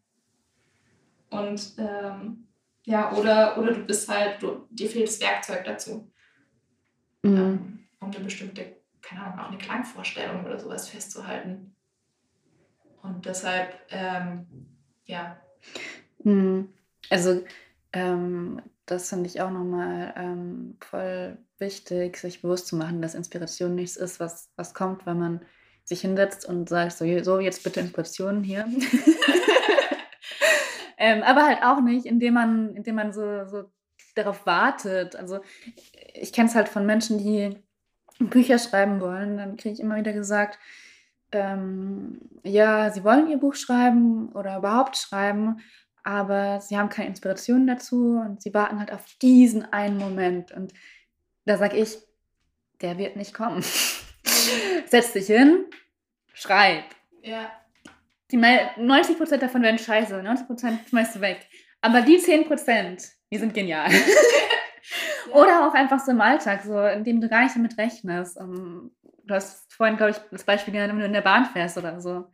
[1.30, 2.48] und ähm,
[2.86, 6.12] ja, oder, oder du bist halt, du, dir fehlt das Werkzeug dazu,
[7.24, 7.38] mhm.
[7.38, 11.76] ähm, um eine bestimmte, keine Ahnung, auch eine Klangvorstellung oder sowas festzuhalten.
[13.02, 14.48] Und deshalb, ähm,
[15.06, 15.38] ja.
[16.24, 16.74] Mhm.
[17.10, 17.44] Also,
[17.94, 23.76] ähm, das finde ich auch nochmal ähm, voll wichtig, sich bewusst zu machen, dass Inspiration
[23.76, 25.46] nichts ist, was, was kommt, wenn man
[25.84, 28.66] sich hinsetzt und sagt, so, so jetzt bitte Inspiration hier.
[30.98, 33.72] ähm, aber halt auch nicht, indem man, indem man so, so
[34.16, 35.16] darauf wartet.
[35.16, 35.42] Also
[36.14, 37.56] ich kenne es halt von Menschen, die
[38.20, 39.38] Bücher schreiben wollen.
[39.38, 40.60] Dann kriege ich immer wieder gesagt,
[41.32, 45.62] ähm, ja, sie wollen ihr Buch schreiben oder überhaupt schreiben,
[46.04, 50.52] aber sie haben keine Inspiration dazu und sie warten halt auf diesen einen Moment.
[50.52, 50.74] Und
[51.46, 51.98] da sage ich,
[52.82, 53.64] der wird nicht kommen.
[54.86, 55.66] Setz dich hin,
[56.34, 56.84] schreib.
[57.22, 57.52] Ja.
[58.32, 61.48] Die 90% davon werden scheiße, 90% schmeißt du weg.
[61.82, 63.90] Aber die 10%, die sind genial.
[65.28, 65.36] ja.
[65.36, 68.38] Oder auch einfach so im Alltag, so, indem du gar nicht damit rechnest.
[68.38, 68.92] Um,
[69.26, 72.00] du hast vorhin, glaube ich, das Beispiel genannt, wenn du in der Bahn fährst oder
[72.00, 72.26] so.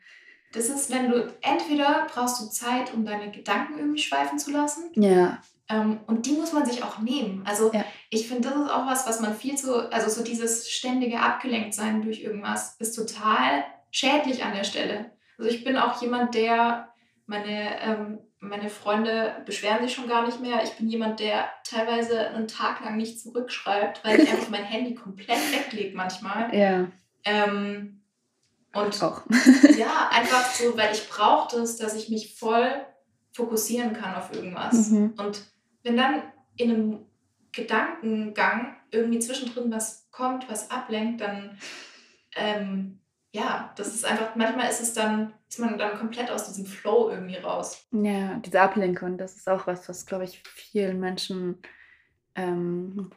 [0.53, 4.91] Das ist, wenn du entweder brauchst du Zeit, um deine Gedanken irgendwie schweifen zu lassen.
[4.95, 5.39] Ja.
[5.69, 7.43] Ähm, und die muss man sich auch nehmen.
[7.45, 7.85] Also ja.
[8.09, 12.01] ich finde, das ist auch was, was man viel zu, also so dieses ständige Abgelenktsein
[12.01, 15.11] durch irgendwas ist total schädlich an der Stelle.
[15.37, 16.90] Also ich bin auch jemand, der
[17.31, 20.63] meine, ähm, meine Freunde beschweren sich schon gar nicht mehr.
[20.63, 24.93] Ich bin jemand, der teilweise einen Tag lang nicht zurückschreibt, weil ich einfach mein Handy
[24.93, 26.53] komplett weglege manchmal.
[26.55, 26.87] Ja.
[27.23, 28.01] Ähm,
[28.73, 29.23] und auch.
[29.77, 32.69] ja, einfach so, weil ich brauche das, dass ich mich voll
[33.33, 34.89] fokussieren kann auf irgendwas.
[34.89, 35.13] Mhm.
[35.17, 35.41] Und
[35.83, 36.21] wenn dann
[36.57, 37.05] in einem
[37.51, 41.57] Gedankengang irgendwie zwischendrin was kommt, was ablenkt, dann
[42.35, 43.00] ähm,
[43.33, 47.09] ja, das ist einfach, manchmal ist es dann, ist man dann komplett aus diesem Flow
[47.09, 47.87] irgendwie raus.
[47.91, 51.61] Ja, diese Ablenkung, das ist auch was, was, glaube ich, vielen Menschen
[52.35, 53.11] ähm,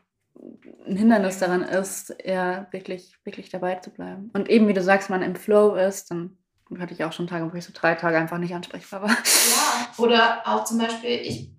[0.87, 4.31] ein Hindernis daran ist, ja, wirklich, wirklich dabei zu bleiben.
[4.35, 6.37] Und eben, wie du sagst, man im Flow ist, dann
[6.79, 9.11] hatte ich auch schon Tage, wo ich so drei Tage einfach nicht ansprechbar war.
[9.11, 11.51] Ja, oder auch zum Beispiel, ich,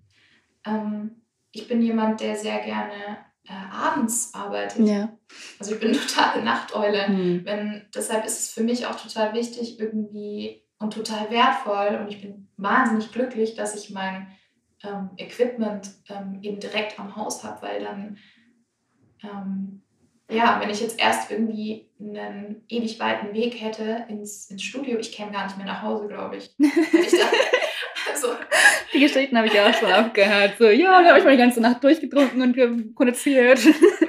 [0.64, 4.86] ähm, ich bin jemand, der sehr gerne äh, abends arbeitet.
[4.86, 5.16] Ja.
[5.58, 7.08] Also ich bin totale Nachteule.
[7.08, 7.44] Mhm.
[7.44, 12.20] Wenn, deshalb ist es für mich auch total wichtig irgendwie und total wertvoll und ich
[12.20, 14.28] bin wahnsinnig glücklich, dass ich mein
[14.82, 18.18] ähm, Equipment ähm, eben direkt am Haus habe, weil dann
[19.22, 19.82] ähm,
[20.28, 25.12] ja, wenn ich jetzt erst irgendwie einen ewig weiten Weg hätte ins, ins Studio, ich
[25.12, 26.52] käme gar nicht mehr nach Hause, glaube ich.
[26.58, 27.30] ich da,
[28.16, 28.36] also,
[28.92, 30.54] die Geschichten habe ich auch schon abgehört.
[30.58, 33.60] So, ja, da habe ich mal die ganze Nacht durchgetrunken und produziert.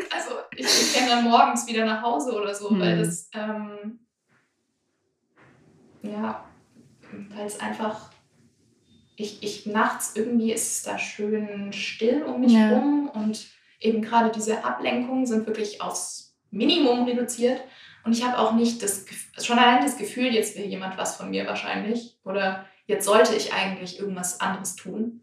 [0.10, 2.80] Also ich, ich käme dann morgens wieder nach Hause oder so, hm.
[2.80, 4.00] weil das, ähm,
[6.02, 6.44] ja,
[7.30, 8.10] weil es einfach,
[9.16, 12.70] ich, ich nachts irgendwie ist es da schön still um mich ja.
[12.70, 13.46] rum und
[13.80, 17.62] eben gerade diese Ablenkungen sind wirklich aufs Minimum reduziert.
[18.04, 19.06] Und ich habe auch nicht das
[19.44, 22.18] schon allein das Gefühl, jetzt will jemand was von mir wahrscheinlich.
[22.24, 25.22] Oder jetzt sollte ich eigentlich irgendwas anderes tun.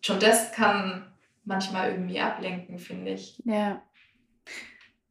[0.00, 1.12] Schon das kann
[1.44, 3.40] manchmal irgendwie ablenken, finde ich.
[3.44, 3.82] Ja.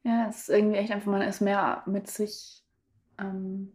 [0.03, 2.63] Ja, es ist irgendwie echt einfach, man ist mehr mit sich.
[3.19, 3.73] Ähm,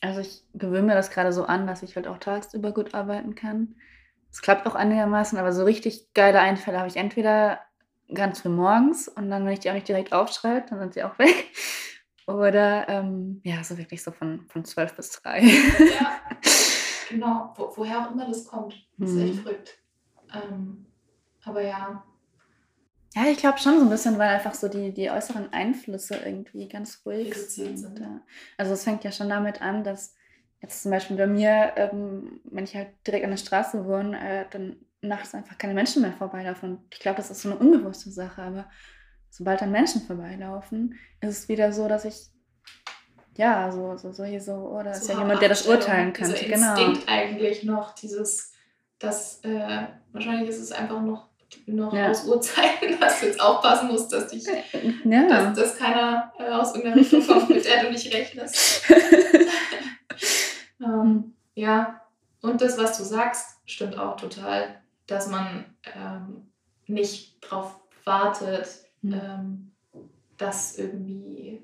[0.00, 3.34] also ich gewöhne mir das gerade so an, dass ich halt auch tagsüber gut arbeiten
[3.34, 3.76] kann.
[4.30, 7.60] Es klappt auch einigermaßen, aber so richtig geile Einfälle habe ich entweder
[8.12, 11.04] ganz früh morgens und dann, wenn ich die auch nicht direkt aufschreibe, dann sind sie
[11.04, 11.46] auch weg.
[12.26, 15.40] Oder ähm, ja, so wirklich so von, von 12 bis 3.
[15.42, 16.20] Ja,
[17.14, 17.52] genau.
[17.56, 18.74] Wo, woher auch immer das kommt.
[18.98, 19.42] Das ist echt Mhm.
[19.42, 19.78] verrückt.
[20.32, 20.86] Ähm,
[21.44, 22.02] aber ja,
[23.14, 26.68] Ja, ich glaube schon so ein bisschen, weil einfach so die, die äußeren Einflüsse irgendwie
[26.68, 28.00] ganz ruhig Reduziert sind.
[28.00, 28.20] Ja.
[28.58, 30.16] Also es fängt ja schon damit an, dass
[30.60, 34.46] jetzt zum Beispiel bei mir, ähm, wenn ich halt direkt an der Straße wohne, äh,
[34.50, 36.70] dann nachts einfach keine Menschen mehr vorbeilaufen.
[36.78, 38.70] Und ich glaube, das ist so eine unbewusste Sache, aber
[39.30, 42.30] sobald dann Menschen vorbeilaufen, ist es wieder so, dass ich
[43.36, 46.12] ja, so, so, so hier so, oh, da ist so ja jemand, der das urteilen
[46.12, 46.34] könnte.
[46.34, 46.68] Dieser Genau.
[46.76, 48.52] Instinkt eigentlich noch, dieses,
[48.98, 51.28] das, äh, wahrscheinlich ist es einfach noch,
[51.66, 52.10] noch Ja.
[52.10, 54.44] aus Urzeiten, dass du jetzt aufpassen musst, dass dich,
[55.04, 55.26] Ja.
[55.28, 58.82] dass, dass keiner äh, aus irgendeiner Richtung kommt, mit der du nicht rechnest.
[60.80, 62.00] Ähm, ja,
[62.42, 65.64] und das, was du sagst, stimmt auch total, dass man
[65.96, 66.50] ähm,
[66.86, 68.68] nicht darauf wartet,
[69.02, 69.12] Mhm.
[69.22, 69.70] ähm,
[70.38, 71.62] dass irgendwie,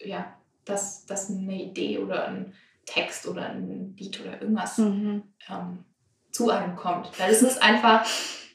[0.00, 0.32] ja,
[0.66, 2.52] dass, dass eine Idee oder ein
[2.84, 5.22] Text oder ein Lied oder irgendwas Mhm.
[5.48, 5.84] ähm,
[6.30, 7.18] zu einem kommt.
[7.18, 8.06] Weil es ist einfach,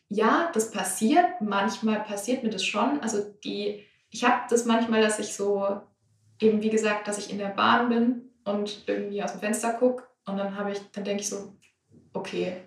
[0.07, 2.99] ja, das passiert, manchmal passiert mir das schon.
[3.01, 5.81] Also die, ich habe das manchmal, dass ich so,
[6.39, 10.03] eben wie gesagt, dass ich in der Bahn bin und irgendwie aus dem Fenster gucke
[10.25, 11.55] und dann habe ich, dann denke ich so,
[12.13, 12.57] okay,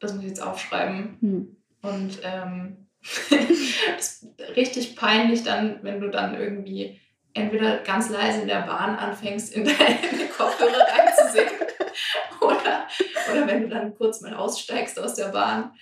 [0.00, 1.16] das muss ich jetzt aufschreiben.
[1.20, 1.56] Mhm.
[1.82, 2.88] Und ähm,
[3.98, 7.00] ist richtig peinlich dann, wenn du dann irgendwie
[7.38, 11.52] entweder ganz leise in der Bahn anfängst, in deine Kopfhörer reinzusingen
[12.40, 12.86] oder,
[13.32, 15.72] oder wenn du dann kurz mal aussteigst aus der Bahn,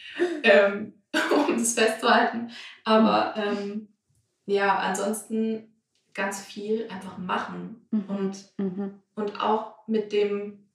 [0.43, 0.95] ähm,
[1.49, 2.51] um das festzuhalten.
[2.85, 3.89] Aber ähm,
[4.47, 5.73] ja, ansonsten
[6.15, 8.05] ganz viel einfach machen Mhm.
[8.09, 9.03] und Mhm.
[9.15, 10.69] und auch mit dem,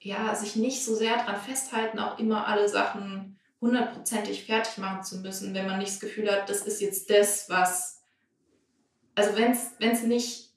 [0.00, 5.18] ja, sich nicht so sehr daran festhalten, auch immer alle Sachen hundertprozentig fertig machen zu
[5.18, 8.03] müssen, wenn man nicht das Gefühl hat, das ist jetzt das, was,
[9.14, 10.50] also wenn es nicht,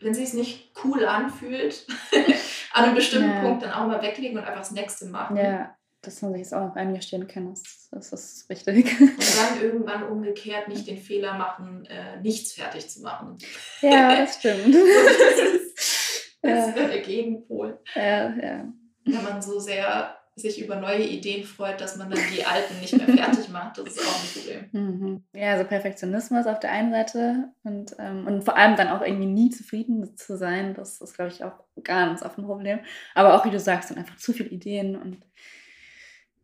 [0.00, 1.86] wenn es sich nicht cool anfühlt,
[2.72, 3.40] an einem bestimmten Ja.
[3.42, 5.36] Punkt dann auch mal weglegen und einfach das nächste machen.
[5.36, 9.00] Ja, dass man sich jetzt auch noch eingestehen kann, das, das ist wichtig.
[9.00, 13.38] Und dann irgendwann umgekehrt nicht den Fehler machen, äh, nichts fertig zu machen.
[13.80, 14.74] ja, das stimmt.
[14.74, 16.66] das ist, das Ja.
[16.66, 17.80] ist der Gegenpol.
[17.94, 18.64] ja, ja.
[19.06, 22.96] wenn man so sehr sich über neue Ideen freut, dass man dann die alten nicht
[22.96, 23.78] mehr fertig macht.
[23.78, 24.68] Das ist auch ein Problem.
[24.72, 25.24] Mhm.
[25.32, 29.26] Ja, also Perfektionismus auf der einen Seite und, ähm, und vor allem dann auch irgendwie
[29.26, 31.52] nie zufrieden zu sein, das ist, glaube ich, auch
[31.84, 32.80] ganz oft ein Problem.
[33.14, 35.18] Aber auch, wie du sagst, dann einfach zu viele Ideen und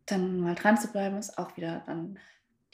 [0.05, 2.17] dann mal dran zu bleiben, ist auch wieder dann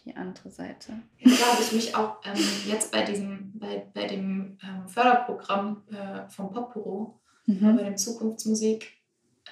[0.06, 0.94] die andere Seite.
[1.18, 5.84] Ja, da habe ich mich auch ähm, jetzt bei diesem, bei, bei dem ähm, Förderprogramm
[5.92, 7.78] äh, vom Popbüro, Mhm.
[7.78, 8.92] bei dem Zukunftsmusik,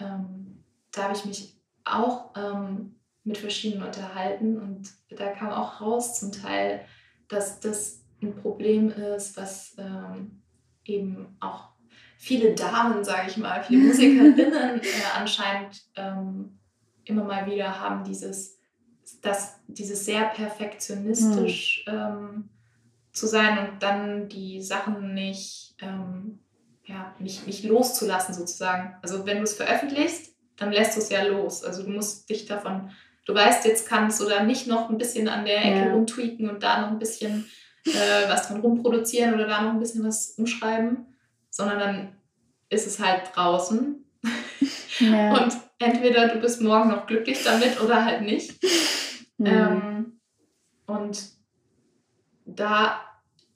[0.02, 1.55] ähm, da habe ich mich
[1.86, 6.82] auch ähm, mit verschiedenen unterhalten und da kam auch raus zum Teil,
[7.28, 10.42] dass das ein Problem ist, was ähm,
[10.84, 11.70] eben auch
[12.18, 16.60] viele Damen, sage ich mal, viele Musikerinnen äh, anscheinend ähm,
[17.04, 18.60] immer mal wieder haben, dieses,
[19.22, 22.50] das, dieses sehr perfektionistisch ähm,
[23.12, 26.40] zu sein und dann die Sachen nicht, ähm,
[26.86, 28.96] ja, nicht, nicht loszulassen sozusagen.
[29.02, 31.64] Also wenn du es veröffentlichst, dann lässt du es ja los.
[31.64, 32.92] Also du musst dich davon,
[33.26, 35.94] du weißt, jetzt kannst du da nicht noch ein bisschen an der Ecke Ja.
[35.94, 37.46] rumtweaken und da noch ein bisschen
[37.86, 41.06] äh, was dran rumproduzieren oder da noch ein bisschen was umschreiben,
[41.50, 42.16] sondern dann
[42.70, 44.04] ist es halt draußen
[45.00, 45.34] Ja.
[45.44, 48.64] und entweder du bist morgen noch glücklich damit oder halt nicht.
[49.38, 49.46] Mhm.
[49.46, 50.20] Ähm,
[50.88, 51.24] und
[52.46, 53.02] da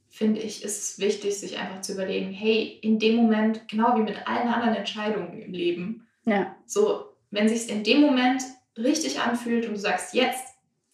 [0.10, 4.02] finde ich, ist es wichtig, sich einfach zu überlegen, hey, in dem Moment, genau wie
[4.02, 6.56] mit allen anderen Entscheidungen im Leben, ja.
[6.66, 8.42] so, wenn sich in dem Moment
[8.78, 10.46] richtig anfühlt und du sagst, jetzt,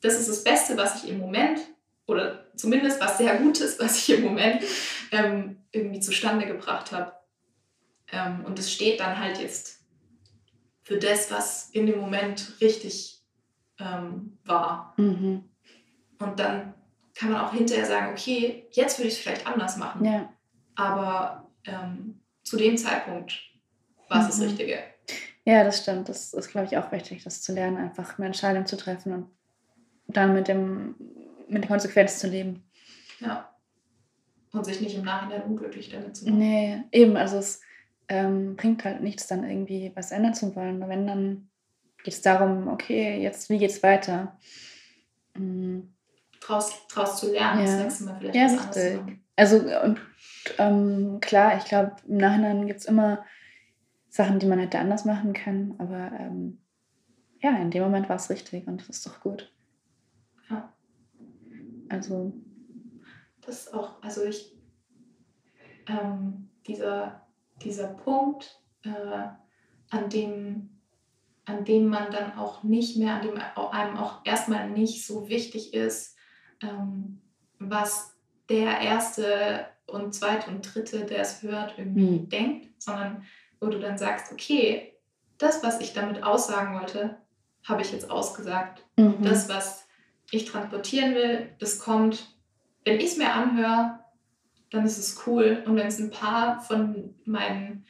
[0.02, 1.60] das ist das Beste, was ich im Moment,
[2.08, 4.64] oder zumindest was sehr Gutes, was ich im Moment
[5.12, 7.14] ähm, irgendwie zustande gebracht habe.
[8.12, 9.80] Ähm, und es steht dann halt jetzt
[10.84, 13.24] für das, was in dem Moment richtig
[13.80, 14.94] ähm, war.
[14.98, 15.44] Mhm.
[16.20, 16.74] Und dann
[17.16, 20.06] kann man auch hinterher sagen, okay, jetzt würde ich es vielleicht anders machen.
[20.06, 20.30] ja.
[20.76, 23.42] Aber ähm, zu dem Zeitpunkt
[24.10, 24.44] war es das Mhm.
[24.44, 24.84] Richtige.
[25.46, 26.10] Ja, das stimmt.
[26.10, 29.30] Das ist, glaube ich, auch wichtig, das zu lernen, einfach eine Entscheidung zu treffen und
[30.08, 30.96] dann mit, dem,
[31.48, 32.64] mit der Konsequenz zu leben.
[33.20, 33.50] Ja.
[34.52, 36.40] Und sich nicht im Nachhinein unglücklich damit zu machen.
[36.40, 37.62] Nee, eben, also es
[38.08, 40.88] ähm, bringt halt nichts, dann irgendwie was ändern zu wollen.
[40.88, 41.50] Wenn, dann
[42.04, 44.38] geht es darum, okay, jetzt, wie geht's weiter?
[45.36, 45.94] Mhm.
[46.40, 47.84] Draus, draus zu lernen, das Ja.
[47.84, 49.02] nächste Mal vielleicht Ja, was anderes zu richtig.
[49.02, 49.24] machen.
[49.36, 50.02] Also, und
[50.58, 53.26] ähm, klar, ich glaube, im Nachhinein gibt es immer
[54.16, 56.60] Sachen, die man hätte anders machen können, aber ähm,
[57.42, 59.54] ja, in dem Moment war es richtig und das ist doch gut.
[60.50, 60.74] Ja.
[61.90, 62.32] Also,
[63.42, 64.56] Das ist auch, also ich,
[65.88, 67.28] ähm, dieser,
[67.62, 69.28] dieser Punkt, äh,
[69.90, 70.70] an dem
[71.48, 75.76] an dem man dann auch nicht mehr, an dem einem auch erstmal nicht so wichtig
[75.76, 76.16] ist,
[76.64, 77.22] ähm,
[77.60, 78.18] was
[78.50, 82.30] der erste und zweite und dritte, der es hört, irgendwie mhm.
[82.30, 83.24] denkt, sondern
[83.66, 84.94] wo du dann sagst, okay,
[85.38, 87.18] das, was ich damit aussagen wollte,
[87.64, 88.86] habe ich jetzt ausgesagt.
[88.96, 89.24] Mhm.
[89.24, 89.88] Das, was
[90.32, 92.28] ich transportieren will, das kommt.
[92.84, 94.00] Wenn ich es mir anhöre,
[94.70, 95.64] dann ist es cool.
[95.66, 97.86] Und wenn es ein paar von meinen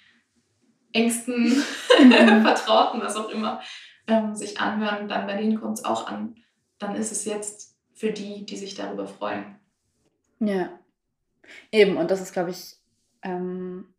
[0.94, 1.52] engsten
[2.42, 3.62] Vertrauten, was auch immer,
[4.08, 6.36] ähm, sich anhören, dann bei denen kommt es auch an.
[6.80, 9.56] Dann ist es jetzt für die, die sich darüber freuen.
[10.40, 10.70] Ja,
[11.72, 11.98] eben.
[11.98, 12.78] Und das ist, glaube ich,
[13.24, 13.95] ähm,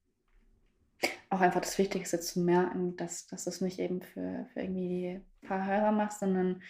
[1.36, 5.20] auch einfach das Wichtigste zu merken, dass, dass du es nicht eben für, für irgendwie
[5.42, 6.62] die paar Hörer machst, sondern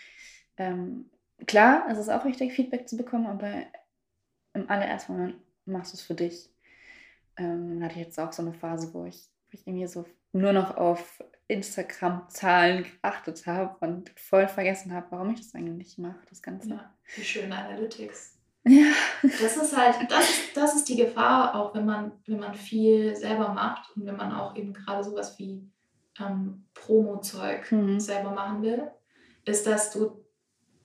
[0.56, 1.10] ähm,
[1.46, 3.62] klar, es ist auch wichtig, Feedback zu bekommen, aber
[4.54, 6.50] im allerersten Moment machst du es für dich.
[7.36, 10.76] Ähm, hatte ich jetzt auch so eine Phase, wo ich ich irgendwie so nur noch
[10.76, 16.70] auf Instagram-Zahlen geachtet habe und voll vergessen habe, warum ich das eigentlich mache, das Ganze.
[16.70, 18.35] Ja, die schönen Analytics.
[18.66, 18.92] Ja.
[19.22, 23.50] Das ist halt, das, das ist die Gefahr, auch wenn man, wenn man viel selber
[23.50, 25.62] macht und wenn man auch eben gerade sowas wie
[26.18, 28.00] ähm, Promo-Zeug mhm.
[28.00, 28.90] selber machen will,
[29.44, 30.24] ist, dass du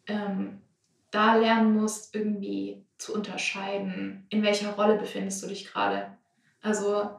[0.08, 0.62] ähm,
[1.10, 6.18] da lernen musst, irgendwie zu unterscheiden, in welcher Rolle befindest du dich gerade.
[6.62, 7.10] Also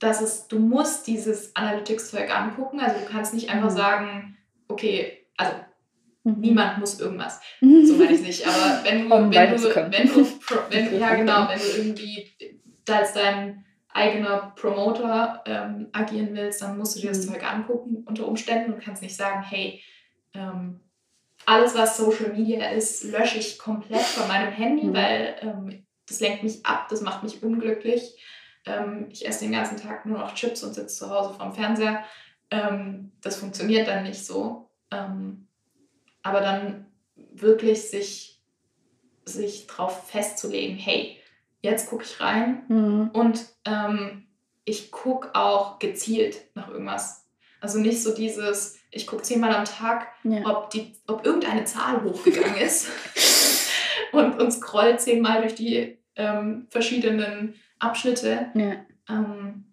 [0.00, 2.80] dass es, du musst dieses Analytics-Zeug angucken.
[2.80, 3.76] Also du kannst nicht einfach mhm.
[3.76, 5.52] sagen, okay, also
[6.24, 6.40] mhm.
[6.40, 7.40] niemand muss irgendwas.
[7.60, 8.46] So meine ich nicht.
[8.46, 10.26] Aber wenn du, um wenn, du, wenn du,
[10.70, 12.30] wenn, ja genau, wenn du irgendwie
[12.88, 17.32] als dein eigener Promoter ähm, agieren willst, dann musst du dir das mhm.
[17.32, 19.80] Zeug angucken unter Umständen und kannst nicht sagen, hey,
[20.34, 20.80] ähm,
[21.46, 24.94] alles was Social Media ist, lösche ich komplett von meinem Handy, mhm.
[24.94, 28.16] weil ähm, das lenkt mich ab, das macht mich unglücklich
[28.66, 32.04] ähm, ich esse den ganzen Tag nur noch Chips und sitze zu Hause vorm Fernseher.
[32.50, 34.70] Ähm, das funktioniert dann nicht so.
[34.90, 35.48] Ähm,
[36.22, 36.86] aber dann
[37.32, 38.40] wirklich sich,
[39.24, 41.16] sich darauf festzulegen, hey,
[41.62, 43.10] jetzt gucke ich rein mhm.
[43.12, 44.26] und ähm,
[44.64, 47.26] ich gucke auch gezielt nach irgendwas.
[47.60, 50.46] Also nicht so dieses, ich gucke zehnmal am Tag, ja.
[50.46, 52.88] ob, die, ob irgendeine Zahl hochgegangen ist
[54.12, 58.50] und, und scroll zehnmal durch die ähm, verschiedenen Abschnitte.
[58.54, 58.76] Ja.
[59.08, 59.64] Ähm,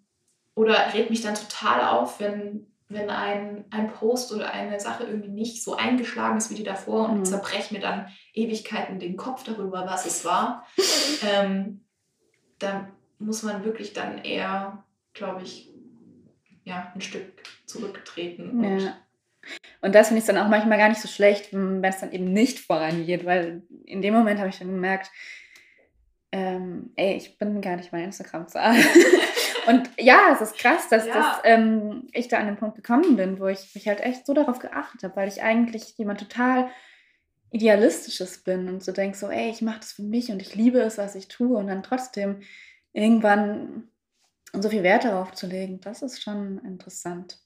[0.55, 5.29] oder regt mich dann total auf, wenn, wenn ein, ein Post oder eine Sache irgendwie
[5.29, 7.25] nicht so eingeschlagen ist wie die davor und mhm.
[7.25, 10.65] zerbreche mir dann Ewigkeiten den Kopf darüber, was es war.
[11.29, 11.81] ähm,
[12.59, 12.87] da
[13.19, 15.69] muss man wirklich dann eher, glaube ich,
[16.63, 18.51] ja, ein Stück zurücktreten.
[18.51, 18.97] Und ja.
[19.81, 22.31] Und das finde ich dann auch manchmal gar nicht so schlecht, wenn es dann eben
[22.33, 25.11] nicht vorangeht, weil in dem Moment habe ich dann gemerkt,
[26.31, 28.75] ähm, ey, ich bin gar nicht meine Instagram-Zahl.
[29.67, 31.13] und ja, es ist krass, dass, ja.
[31.13, 34.33] dass ähm, ich da an den Punkt gekommen bin, wo ich mich halt echt so
[34.33, 36.69] darauf geachtet habe, weil ich eigentlich jemand total
[37.51, 40.79] Idealistisches bin und so denke so, ey, ich mache das für mich und ich liebe
[40.79, 42.41] es, was ich tue und dann trotzdem
[42.91, 43.87] irgendwann
[44.53, 47.39] so viel Wert darauf zu legen, das ist schon interessant.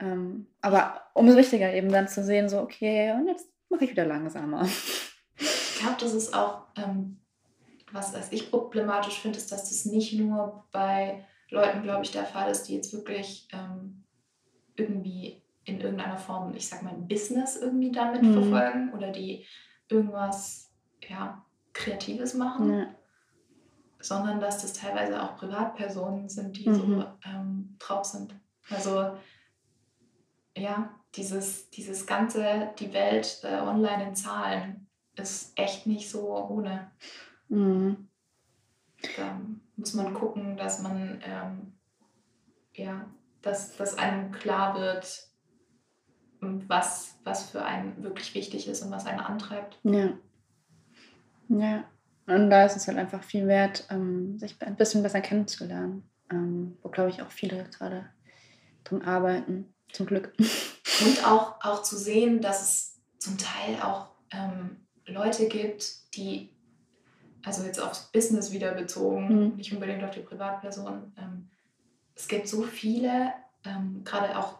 [0.00, 4.04] Ähm, aber umso wichtiger eben dann zu sehen, so, okay, und jetzt mache ich wieder
[4.04, 4.68] langsamer.
[5.36, 7.18] Ich glaube, das ist auch ähm,
[7.94, 12.24] was, was ich problematisch finde, ist, dass das nicht nur bei Leuten, glaube ich, der
[12.24, 14.04] Fall ist, die jetzt wirklich ähm,
[14.76, 18.34] irgendwie in irgendeiner Form, ich sag mal, ein Business irgendwie damit mhm.
[18.34, 19.46] verfolgen oder die
[19.88, 20.72] irgendwas
[21.08, 22.86] ja, Kreatives machen, ja.
[24.00, 26.74] sondern dass das teilweise auch Privatpersonen sind, die mhm.
[26.74, 28.34] so ähm, drauf sind.
[28.68, 29.16] Also
[30.56, 34.86] ja, dieses, dieses ganze, die Welt äh, online in Zahlen
[35.16, 36.90] ist echt nicht so ohne.
[37.48, 38.08] Mhm.
[39.16, 39.40] Da
[39.76, 41.72] muss man gucken, dass man, ähm,
[42.74, 43.06] ja,
[43.42, 45.28] dass, dass einem klar wird,
[46.40, 49.78] was, was für einen wirklich wichtig ist und was einen antreibt.
[49.82, 50.10] Ja.
[51.48, 51.84] Ja.
[52.26, 56.08] Und da ist es halt einfach viel wert, ähm, sich ein bisschen besser kennenzulernen.
[56.30, 58.08] Ähm, wo, glaube ich, auch viele gerade
[58.84, 60.32] dran arbeiten, zum Glück.
[60.38, 66.53] Und auch, auch zu sehen, dass es zum Teil auch ähm, Leute gibt, die
[67.44, 69.56] also jetzt aufs Business wieder bezogen, mhm.
[69.56, 71.12] nicht unbedingt auf die Privatperson.
[71.18, 71.50] Ähm,
[72.14, 73.32] es gibt so viele,
[73.64, 74.58] ähm, gerade auch,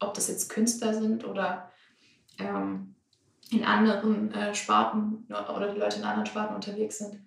[0.00, 1.70] ob das jetzt Künstler sind oder
[2.38, 2.94] ähm,
[3.50, 7.20] in anderen äh, Sparten oder die Leute in anderen Sparten unterwegs sind.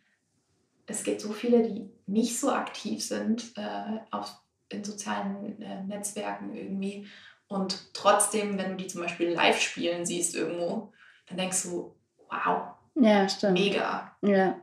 [0.85, 4.35] Es gibt so viele, die nicht so aktiv sind äh, auf,
[4.69, 7.07] in sozialen äh, Netzwerken irgendwie.
[7.47, 10.91] Und trotzdem, wenn du die zum Beispiel live spielen siehst irgendwo,
[11.27, 11.95] dann denkst du,
[12.29, 13.53] wow, ja, stimmt.
[13.53, 14.15] mega.
[14.21, 14.59] Ja.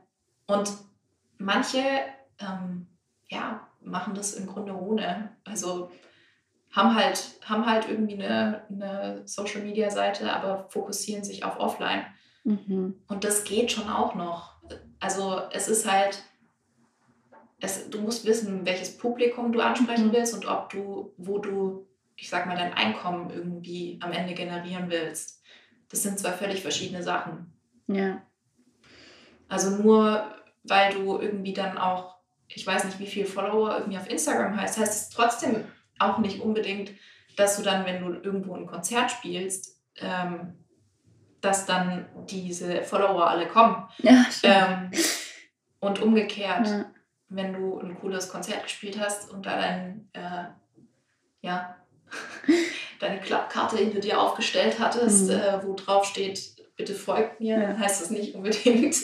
[0.47, 0.71] Und
[1.37, 1.83] manche
[2.39, 2.87] ähm,
[3.27, 5.35] ja, machen das im Grunde ohne.
[5.43, 5.91] Also
[6.71, 12.05] haben halt, haben halt irgendwie eine, eine Social-Media-Seite, aber fokussieren sich auf Offline.
[12.43, 12.95] Mhm.
[13.07, 14.55] Und das geht schon auch noch.
[14.99, 16.21] Also es ist halt,
[17.59, 20.13] es, du musst wissen, welches Publikum du ansprechen mhm.
[20.13, 24.89] willst und ob du, wo du, ich sag mal, dein Einkommen irgendwie am Ende generieren
[24.89, 25.41] willst.
[25.89, 27.53] Das sind zwei völlig verschiedene Sachen.
[27.87, 28.21] Ja.
[29.47, 30.34] Also nur
[30.67, 32.15] weil du irgendwie dann auch,
[32.47, 35.65] ich weiß nicht, wie viele Follower irgendwie auf Instagram hast, heißt es trotzdem
[35.99, 36.91] auch nicht unbedingt,
[37.37, 40.53] dass du dann, wenn du irgendwo ein Konzert spielst, ähm,
[41.41, 43.87] dass dann diese Follower alle kommen.
[43.99, 44.91] Ja, ähm,
[45.79, 46.85] und umgekehrt, ja.
[47.29, 50.45] wenn du ein cooles Konzert gespielt hast und da dein, äh,
[51.41, 51.75] ja,
[52.99, 55.35] deine Klappkarte hinter dir aufgestellt hattest, mhm.
[55.35, 58.95] äh, wo drauf steht, bitte folgt mir, dann heißt das nicht unbedingt,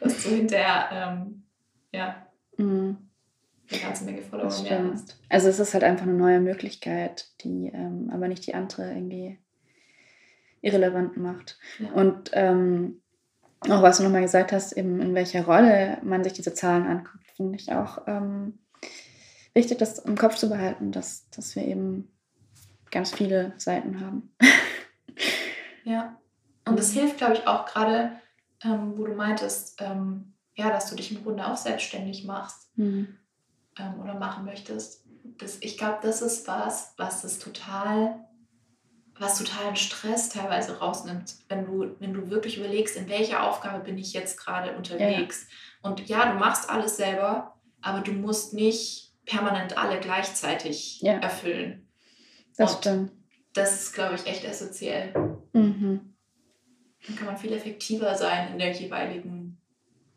[0.00, 1.42] dass du hinterher ähm,
[1.92, 2.26] ja,
[2.56, 2.96] mhm.
[3.70, 5.18] eine ganze Menge Follower mehr hast.
[5.28, 9.38] Also es ist halt einfach eine neue Möglichkeit, die ähm, aber nicht die andere irgendwie
[10.60, 11.58] irrelevant macht.
[11.78, 11.92] Ja.
[11.92, 13.00] Und ähm,
[13.60, 17.26] auch was du nochmal gesagt hast, eben in welcher Rolle man sich diese Zahlen anguckt,
[17.36, 18.58] finde ich auch ähm,
[19.54, 22.08] wichtig, das im Kopf zu behalten, dass, dass wir eben
[22.90, 24.32] ganz viele Seiten haben.
[25.84, 26.16] ja,
[26.66, 28.12] und das hilft, glaube ich, auch gerade,
[28.64, 33.16] ähm, wo du meintest, ähm, ja, dass du dich im Grunde auch selbstständig machst mhm.
[33.78, 35.04] ähm, oder machen möchtest.
[35.38, 38.24] Das, ich glaube, das ist was, was das total,
[39.18, 43.98] was totalen Stress teilweise rausnimmt, wenn du, wenn du wirklich überlegst, in welcher Aufgabe bin
[43.98, 45.46] ich jetzt gerade unterwegs.
[45.82, 45.90] Ja.
[45.90, 51.14] Und ja, du machst alles selber, aber du musst nicht permanent alle gleichzeitig ja.
[51.14, 51.88] erfüllen.
[52.56, 53.12] Das Und stimmt.
[53.54, 55.14] Das ist, glaube ich, echt essentiell.
[55.52, 56.14] Mhm.
[57.08, 59.58] Dann kann man viel effektiver sein in der jeweiligen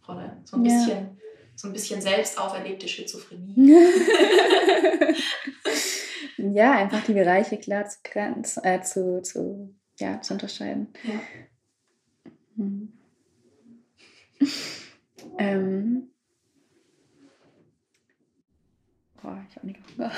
[0.08, 0.38] Rolle.
[0.44, 0.74] So ein ja.
[0.74, 1.18] bisschen,
[1.56, 3.56] so ein bisschen selbst auferlegte Schizophrenie.
[6.38, 7.86] ja, einfach die Bereiche klar
[8.44, 10.94] zu, äh, zu, zu, ja, zu unterscheiden.
[11.04, 11.22] Ja.
[12.56, 12.94] Mhm.
[15.38, 16.08] ähm.
[19.22, 20.12] Boah, ich habe nicht Hunger.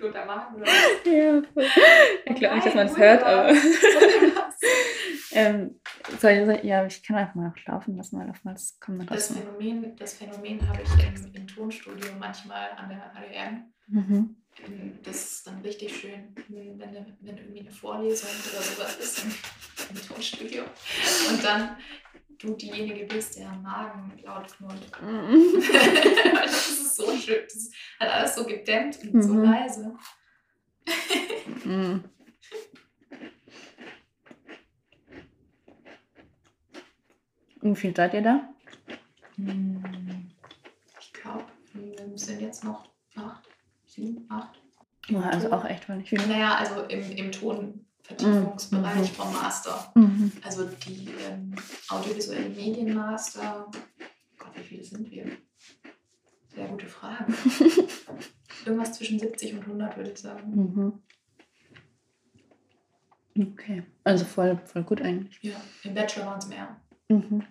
[0.00, 0.66] Guter Magen, oder?
[0.66, 1.66] Ja, voll.
[2.24, 3.54] Ich glaube nicht, dass man es hört, aber.
[5.38, 5.80] Ähm,
[6.20, 9.32] soll ich, ja, ich kann einfach mal noch laufen lassen, weil oftmals kommt man das
[9.32, 13.64] Phänomen, das Phänomen habe ich im, im Tonstudio manchmal an der HDM.
[13.86, 14.36] Mhm.
[15.04, 16.80] Das ist dann richtig schön, wenn,
[17.20, 19.34] wenn irgendwie eine Vorlesung oder sowas ist im,
[19.90, 20.64] im Tonstudio.
[21.30, 21.76] Und dann
[22.38, 24.90] du diejenige bist, der am Magen laut knurrt.
[25.02, 25.62] Mhm.
[26.34, 27.42] das ist so schön.
[27.44, 29.22] Das ist halt alles so gedämmt und mhm.
[29.22, 29.96] so leise.
[31.64, 32.04] mhm.
[37.60, 38.48] Wie viel seid ihr da?
[39.36, 40.30] Hm,
[41.00, 43.48] ich glaube, wir sind jetzt noch acht,
[43.86, 44.60] sieben, acht.
[45.12, 46.24] Oh, also auch echt wenig viel.
[46.26, 49.14] Naja, also im, im Tonvertiefungsbereich mhm.
[49.14, 49.90] vom Master.
[49.94, 50.32] Mhm.
[50.44, 51.54] Also die ähm,
[51.88, 53.70] audiovisuellen Medienmaster.
[54.38, 55.26] Gott, wie viele sind wir?
[56.54, 57.32] Sehr gute Frage.
[58.66, 60.54] Irgendwas zwischen 70 und 100 würde ich sagen.
[60.54, 61.02] Mhm.
[63.52, 65.38] Okay, also voll, voll gut eigentlich.
[65.42, 66.76] Ja, im Bachelor waren es mehr.
[67.08, 67.42] Mhm.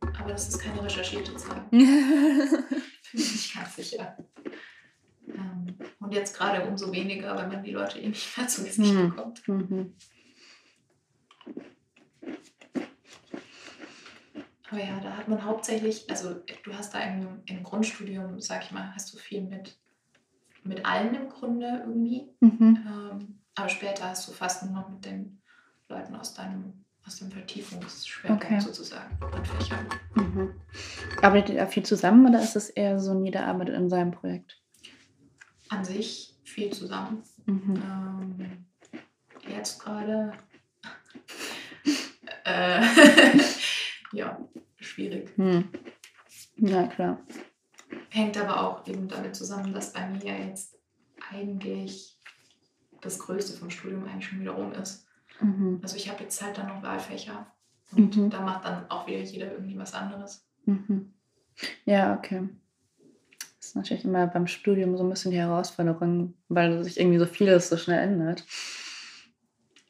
[0.00, 1.66] Aber das ist keine recherchierte Zahl.
[1.70, 1.80] Bin
[3.12, 4.16] ich nicht ganz sicher.
[5.28, 8.92] Ähm, und jetzt gerade umso weniger, wenn man die Leute eh nicht mehr zu Gesicht
[8.92, 9.10] mhm.
[9.10, 9.48] bekommt.
[9.48, 9.94] Mhm.
[14.70, 18.70] Aber ja, da hat man hauptsächlich, also du hast da im, im Grundstudium, sag ich
[18.70, 19.76] mal, hast du viel mit,
[20.62, 22.28] mit allen im Grunde irgendwie.
[22.40, 22.78] Mhm.
[22.86, 25.42] Ähm, aber später hast du fast nur noch mit den
[25.88, 28.60] Leuten aus deinem aus dem Vertiefungsschwerpunkt okay.
[28.60, 29.86] sozusagen an Fächern.
[30.14, 30.54] Mhm.
[31.20, 34.62] Arbeitet ihr viel zusammen oder ist es eher so, jeder arbeitet in seinem Projekt?
[35.70, 37.24] An sich viel zusammen.
[37.46, 37.82] Mhm.
[37.84, 38.66] Ähm,
[39.48, 40.34] jetzt gerade.
[42.44, 42.80] äh,
[44.12, 44.38] ja,
[44.78, 45.36] schwierig.
[45.36, 45.68] Mhm.
[46.58, 47.18] Ja, klar.
[48.10, 50.76] Hängt aber auch eben damit zusammen, dass bei mir jetzt
[51.32, 52.16] eigentlich
[53.00, 55.09] das Größte vom Studium eigentlich schon wieder rum ist.
[55.40, 55.80] Mhm.
[55.82, 57.46] Also ich habe jetzt halt dann noch Wahlfächer
[57.92, 58.30] und mhm.
[58.30, 60.46] da macht dann auch wieder jeder irgendwie was anderes.
[60.64, 61.12] Mhm.
[61.84, 62.48] Ja, okay.
[63.58, 67.26] Das ist natürlich immer beim Studium so ein bisschen die Herausforderung, weil sich irgendwie so
[67.26, 68.44] vieles so schnell ändert.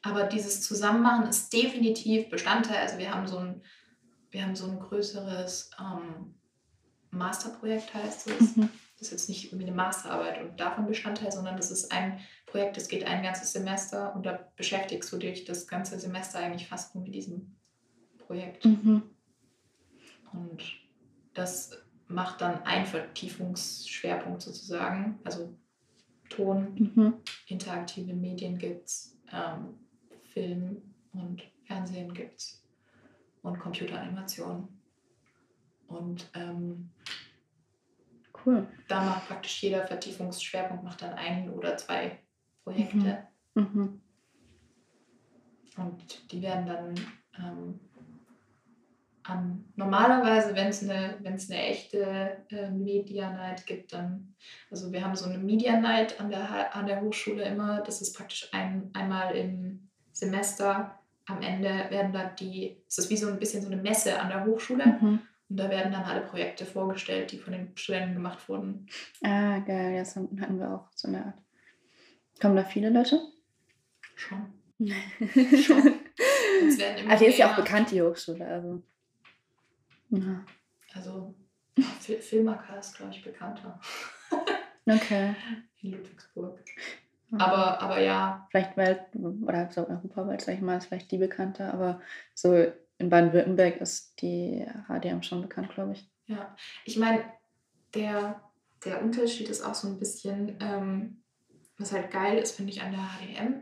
[0.01, 2.77] Aber dieses Zusammenmachen ist definitiv Bestandteil.
[2.77, 3.61] Also wir haben so ein,
[4.31, 6.35] wir haben so ein größeres ähm,
[7.11, 8.55] Masterprojekt, heißt es.
[8.55, 8.69] Mhm.
[8.97, 12.19] Das ist jetzt nicht irgendwie eine Masterarbeit und davon Bestandteil, sondern das ist ein
[12.51, 16.67] Projekt, das geht ein ganzes Semester und da beschäftigst du dich das ganze Semester eigentlich
[16.67, 17.55] fast nur mit diesem
[18.19, 18.65] Projekt.
[18.65, 19.03] Mhm.
[20.33, 20.61] Und
[21.33, 21.71] das
[22.07, 25.19] macht dann einen Vertiefungsschwerpunkt sozusagen.
[25.23, 25.57] Also
[26.29, 27.13] Ton, Mhm.
[27.47, 29.77] interaktive Medien gibt es, ähm,
[30.33, 30.81] Film
[31.13, 32.63] und Fernsehen gibt es
[33.43, 34.67] und Computeranimation.
[35.87, 36.89] Und ähm,
[38.45, 38.65] Cool.
[38.87, 42.20] da macht praktisch jeder Vertiefungsschwerpunkt macht dann ein oder zwei
[42.63, 43.27] Projekte.
[43.55, 44.01] Mhm.
[45.77, 46.95] Und die werden dann
[47.39, 47.79] ähm,
[49.23, 54.33] an, normalerweise, wenn es eine, wenn's eine echte äh, Media Night gibt, dann,
[54.69, 58.15] also wir haben so eine Media Night an der, an der Hochschule immer, das ist
[58.15, 60.97] praktisch ein, einmal im Semester.
[61.27, 64.29] Am Ende werden da die, es ist wie so ein bisschen so eine Messe an
[64.29, 65.19] der Hochschule Mhm.
[65.49, 68.87] und da werden dann alle Projekte vorgestellt, die von den Studenten gemacht wurden.
[69.23, 69.97] Ah, geil.
[69.97, 71.35] Das hatten wir auch so eine Art.
[72.41, 73.21] Kommen da viele Leute?
[74.15, 74.53] Schon.
[75.63, 75.99] Schon.
[77.09, 78.45] Also die ist ja auch bekannt, die Hochschule.
[78.45, 78.81] Also.
[80.09, 80.43] Ja.
[80.93, 81.35] Also
[81.77, 83.79] ja, Fil- Filmaker ist, glaube ich, bekannter
[84.89, 85.35] Okay.
[85.81, 86.59] in Ludwigsburg.
[87.37, 91.73] Aber, aber ja, Vielleicht welt oder so europaweit, sag ich mal, ist vielleicht die bekannter,
[91.73, 92.01] aber
[92.35, 92.53] so
[92.97, 96.11] in Baden-Württemberg ist die HDM schon bekannt, glaube ich.
[96.27, 96.53] ja.
[96.83, 97.23] Ich meine,
[97.93, 98.41] der,
[98.83, 101.20] der Unterschied ist auch so ein bisschen, ähm,
[101.81, 103.61] was halt geil ist, finde ich, an der HDM,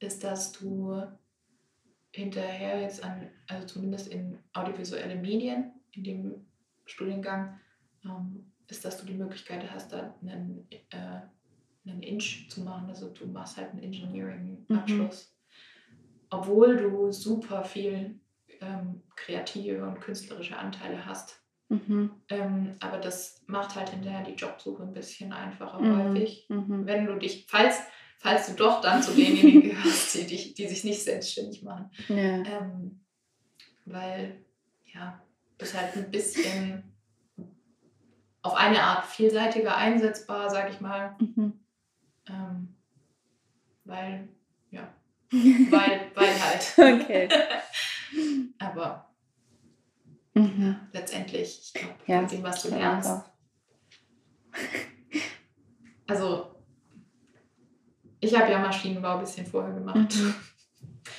[0.00, 1.02] ist, dass du
[2.12, 6.46] hinterher jetzt an, also zumindest in audiovisuelle Medien, in dem
[6.86, 7.60] Studiengang,
[8.04, 11.20] ähm, ist, dass du die Möglichkeit hast, da einen, äh,
[11.86, 12.88] einen Inch zu machen.
[12.88, 15.36] Also du machst halt einen Engineering-Abschluss.
[16.30, 18.20] Obwohl du super viel
[18.60, 21.43] ähm, kreative und künstlerische Anteile hast.
[21.74, 22.10] Mhm.
[22.28, 25.98] Ähm, aber das macht halt hinterher die Jobsuche ein bisschen einfacher Mhm.
[26.14, 26.46] häufig.
[26.48, 26.86] Mhm.
[26.86, 27.80] Wenn du dich, falls,
[28.18, 31.90] falls du doch dann zu denjenigen gehörst, die, dich, die sich nicht selbstständig machen.
[32.08, 32.16] Ja.
[32.16, 33.00] Ähm,
[33.86, 34.44] weil,
[34.92, 35.20] ja,
[35.58, 36.84] das halt ein bisschen
[38.42, 41.16] auf eine Art vielseitiger einsetzbar, sag ich mal.
[41.18, 41.52] Mhm.
[42.28, 42.74] Ähm,
[43.84, 44.28] weil,
[44.70, 44.92] ja,
[45.30, 46.74] weil, weil halt.
[47.02, 47.28] Okay.
[48.58, 49.03] Aber
[50.34, 50.76] Mhm.
[50.92, 53.24] letztendlich, ich glaube, Ja, von dem, was du lernst.
[56.06, 56.54] Also,
[58.20, 60.14] ich habe ja Maschinenbau ein bisschen vorher gemacht.
[60.14, 60.34] Mhm.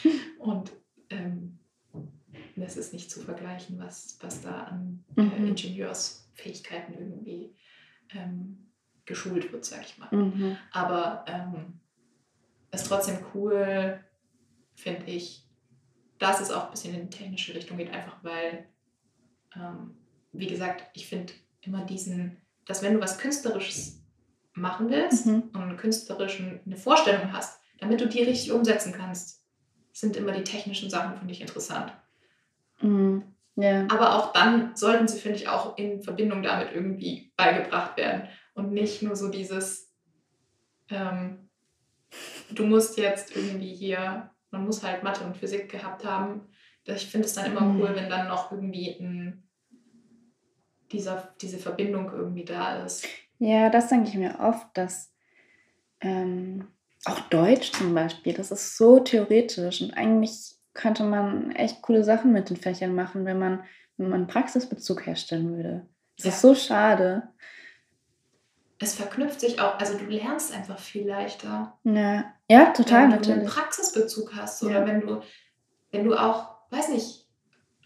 [0.40, 0.72] Und
[1.10, 1.60] ähm,
[2.56, 5.32] das ist nicht zu vergleichen, was, was da an Mhm.
[5.32, 7.56] äh, Ingenieursfähigkeiten irgendwie
[8.14, 8.68] ähm,
[9.06, 10.10] geschult wird, sag ich mal.
[10.14, 10.58] Mhm.
[10.72, 11.80] Aber ähm,
[12.72, 14.04] es ist trotzdem cool,
[14.76, 15.48] finde ich,
[16.20, 18.68] dass es auch ein bisschen in die technische Richtung geht, einfach weil,
[19.56, 19.96] ähm,
[20.32, 24.02] wie gesagt, ich finde immer diesen, dass wenn du was Künstlerisches
[24.54, 25.44] machen willst Mhm.
[25.54, 29.44] und einen künstlerischen, eine Vorstellung hast, damit du die richtig umsetzen kannst,
[29.92, 31.94] sind immer die technischen Sachen, finde ich, interessant.
[32.82, 33.24] Mhm.
[33.58, 33.88] Ja.
[33.90, 38.28] Aber auch dann sollten sie, finde ich, auch in Verbindung damit irgendwie beigebracht werden.
[38.54, 39.94] Und nicht nur so dieses,
[40.90, 41.50] ähm,
[42.52, 46.48] du musst jetzt irgendwie hier, man muss halt Mathe und Physik gehabt haben.
[46.86, 47.82] Ich finde es dann immer Mhm.
[47.82, 49.45] cool, wenn dann noch irgendwie ein,
[50.96, 53.06] dieser, diese Verbindung irgendwie da ist.
[53.40, 55.12] Ja, das denke ich mir oft, dass
[56.02, 56.68] ähm,
[57.06, 62.32] auch Deutsch zum Beispiel, das ist so theoretisch und eigentlich könnte man echt coole Sachen
[62.32, 63.64] mit den Fächern machen, wenn man,
[63.98, 65.88] wenn man einen Praxisbezug herstellen würde.
[66.18, 66.32] Das Ja.
[66.32, 67.30] ist so schade.
[68.80, 71.78] Es verknüpft sich auch, also du lernst einfach viel leichter.
[71.84, 73.46] Ja, ja total, wenn du einen.
[73.46, 74.70] Praxisbezug hast Ja.
[74.70, 75.22] oder wenn du,
[75.92, 77.26] wenn du auch, weiß nicht,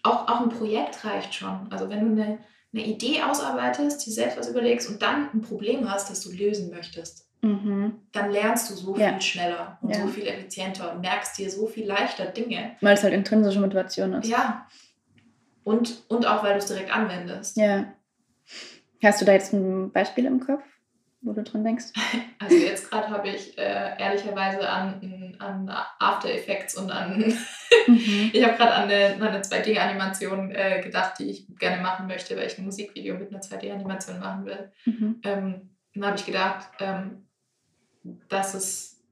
[0.02, 1.68] auch, auch ein Projekt reicht schon.
[1.72, 2.40] Also wenn du eine,
[2.74, 6.70] eine Idee ausarbeitest, dir selbst was überlegst und dann ein Problem hast, das du lösen
[6.70, 7.94] möchtest, Mhm.
[8.12, 9.12] dann lernst du so Ja.
[9.14, 10.02] viel schneller und Ja.
[10.02, 12.76] so viel effizienter und merkst dir so viel leichter Dinge.
[12.82, 14.28] Weil es halt intrinsische Motivation ist.
[14.28, 14.68] Ja.
[15.64, 17.56] Und, und auch, weil du es direkt anwendest.
[17.58, 17.94] Ja.
[19.04, 20.64] Hast du da jetzt ein Beispiel im Kopf,
[21.22, 21.86] wo du dran denkst?
[22.42, 27.36] Also jetzt gerade habe ich äh, ehrlicherweise an, an After Effects und an
[27.88, 28.32] Mhm.
[28.34, 32.48] Ich habe gerade an eine, eine 2D-Animation äh, gedacht, die ich gerne machen möchte, weil
[32.48, 34.72] ich ein Musikvideo mit einer 2D-Animation machen will.
[34.86, 35.22] Mhm.
[35.24, 37.26] Ähm, dann habe ich gedacht, ähm,
[38.28, 39.04] dass es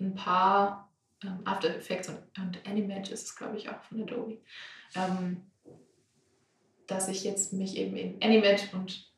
[0.00, 0.90] ein paar
[1.22, 4.38] ähm, After Effects und, und Animate ist es, glaube ich, auch von Adobe,
[4.94, 5.42] ähm,
[6.86, 9.11] dass ich jetzt mich eben in Animate und,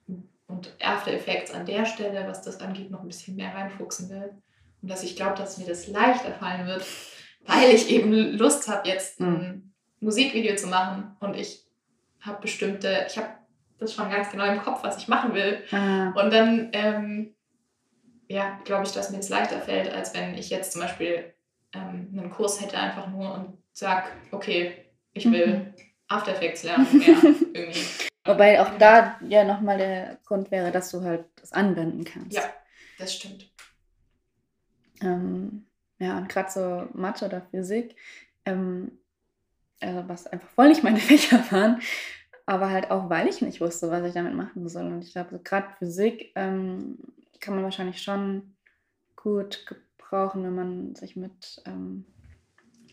[0.46, 4.30] und After Effects an der Stelle, was das angeht, noch ein bisschen mehr reinfuchsen will.
[4.82, 6.84] Und dass ich glaube, dass mir das leichter fallen wird,
[7.46, 11.64] weil ich eben Lust habe, jetzt ein Musikvideo zu machen und ich
[12.20, 13.28] habe bestimmte, ich habe
[13.78, 15.62] das schon ganz genau im Kopf, was ich machen will.
[15.72, 17.34] Ah, Und dann, ähm,
[18.28, 21.34] ja, glaube ich, dass mir das leichter fällt, als wenn ich jetzt zum Beispiel
[21.74, 25.74] ähm, einen Kurs hätte einfach nur und sag, okay, ich will Mhm.
[26.08, 27.16] After Effects lernen, mehr
[27.54, 27.80] irgendwie.
[28.24, 32.36] Wobei auch da ja nochmal der Grund wäre, dass du halt das anwenden kannst.
[32.36, 32.42] Ja,
[32.98, 33.50] das stimmt.
[35.02, 35.66] Ähm,
[35.98, 37.96] ja, und gerade so Mathe oder Physik,
[38.46, 38.98] ähm,
[39.80, 41.80] also was einfach voll nicht meine Fächer waren,
[42.46, 44.86] aber halt auch, weil ich nicht wusste, was ich damit machen soll.
[44.86, 46.98] Und ich glaube, so gerade Physik ähm,
[47.40, 48.56] kann man wahrscheinlich schon
[49.16, 52.06] gut gebrauchen, wenn man sich mit ähm,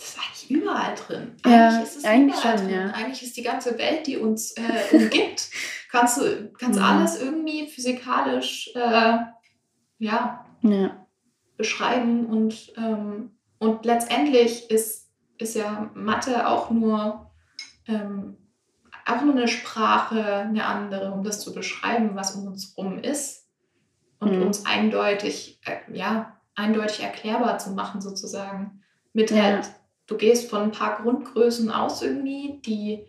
[0.01, 1.35] das ist eigentlich überall drin.
[1.43, 2.75] Eigentlich ja, ist es eigentlich überall schon, drin.
[2.75, 2.87] Ja.
[2.87, 5.49] Eigentlich ist die ganze Welt, die uns äh, umgibt,
[5.91, 6.85] kannst du kannst mhm.
[6.85, 9.17] alles irgendwie physikalisch äh,
[9.99, 11.07] ja, ja,
[11.57, 17.31] beschreiben und, ähm, und letztendlich ist, ist ja Mathe auch nur,
[17.87, 18.37] ähm,
[19.05, 23.47] auch nur eine Sprache, eine andere, um das zu beschreiben, was um uns rum ist
[24.19, 24.47] und mhm.
[24.47, 28.81] uns eindeutig, äh, ja, eindeutig erklärbar zu machen sozusagen.
[29.13, 29.43] Mit ja.
[29.43, 29.69] halt
[30.07, 33.07] du gehst von ein paar Grundgrößen aus irgendwie, die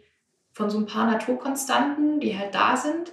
[0.53, 3.12] von so ein paar Naturkonstanten, die halt da sind.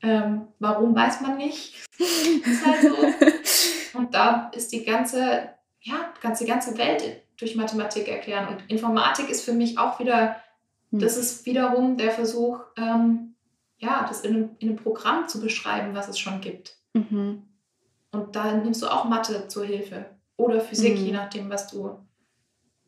[0.00, 1.74] Ähm, warum weiß man nicht.
[1.98, 3.98] ist halt so.
[3.98, 8.48] Und da ist die ganze, ja, ganze, ganze Welt durch Mathematik erklären.
[8.48, 10.36] Und Informatik ist für mich auch wieder,
[10.90, 11.00] hm.
[11.00, 13.34] das ist wiederum der Versuch, ähm,
[13.78, 16.76] ja, das in einem, in einem Programm zu beschreiben, was es schon gibt.
[16.94, 17.44] Mhm.
[18.10, 20.06] Und da nimmst du auch Mathe zur Hilfe.
[20.36, 21.06] Oder Physik, mhm.
[21.06, 21.98] je nachdem, was du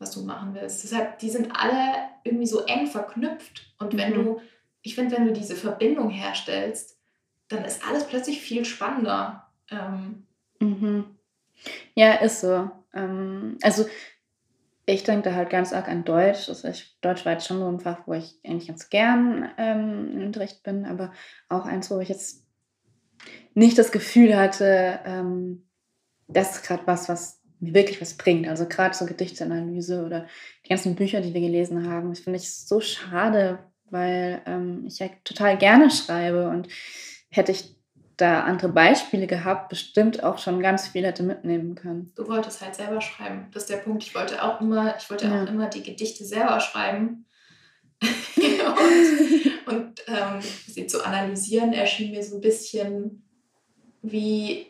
[0.00, 0.82] was du machen willst.
[0.82, 3.72] Deshalb, die sind alle irgendwie so eng verknüpft.
[3.78, 4.24] Und wenn mhm.
[4.24, 4.40] du,
[4.82, 6.98] ich finde, wenn du diese Verbindung herstellst,
[7.48, 9.46] dann ist alles plötzlich viel spannender.
[9.70, 10.26] Ähm,
[10.58, 11.04] mhm.
[11.94, 12.70] Ja, ist so.
[12.94, 13.86] Ähm, also
[14.86, 16.48] ich denke da halt ganz arg an Deutsch.
[16.48, 20.12] Also ich, Deutsch war jetzt schon so ein Fach, wo ich eigentlich ganz gern ähm,
[20.14, 21.12] im Unterricht bin, aber
[21.48, 22.46] auch eins, wo ich jetzt
[23.54, 25.66] nicht das Gefühl hatte, ähm,
[26.26, 28.48] das ist gerade was, was mir wirklich was bringt.
[28.48, 30.26] Also gerade so Gedichtsanalyse oder
[30.64, 33.58] die ganzen Bücher, die wir gelesen haben, das finde ich so schade,
[33.90, 36.68] weil ähm, ich ja total gerne schreibe und
[37.30, 37.76] hätte ich
[38.16, 42.12] da andere Beispiele gehabt, bestimmt auch schon ganz viel hätte mitnehmen können.
[42.16, 43.48] Du wolltest halt selber schreiben.
[43.52, 44.02] Das ist der Punkt.
[44.02, 45.42] Ich wollte auch immer, ich wollte ja.
[45.42, 47.24] auch immer die Gedichte selber schreiben.
[48.02, 53.26] und, und ähm, sie zu analysieren erschien mir so ein bisschen
[54.02, 54.69] wie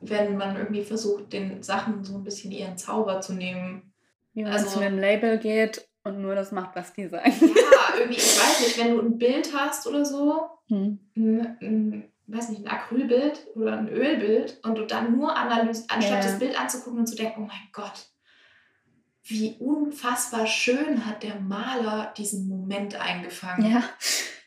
[0.00, 3.92] wenn man irgendwie versucht, den Sachen so ein bisschen ihren Zauber zu nehmen.
[4.34, 7.32] Man also, zu einem Label geht und nur das macht, was die sagen.
[7.40, 10.98] Ja, irgendwie, ich weiß nicht, wenn du ein Bild hast oder so, hm.
[11.16, 16.24] ein, ein, weiß nicht, ein Acrylbild oder ein Ölbild und du dann nur analysierst, anstatt
[16.24, 16.30] ja.
[16.30, 18.08] das Bild anzugucken und zu denken, oh mein Gott,
[19.24, 23.70] wie unfassbar schön hat der Maler diesen Moment eingefangen.
[23.70, 23.82] Ja.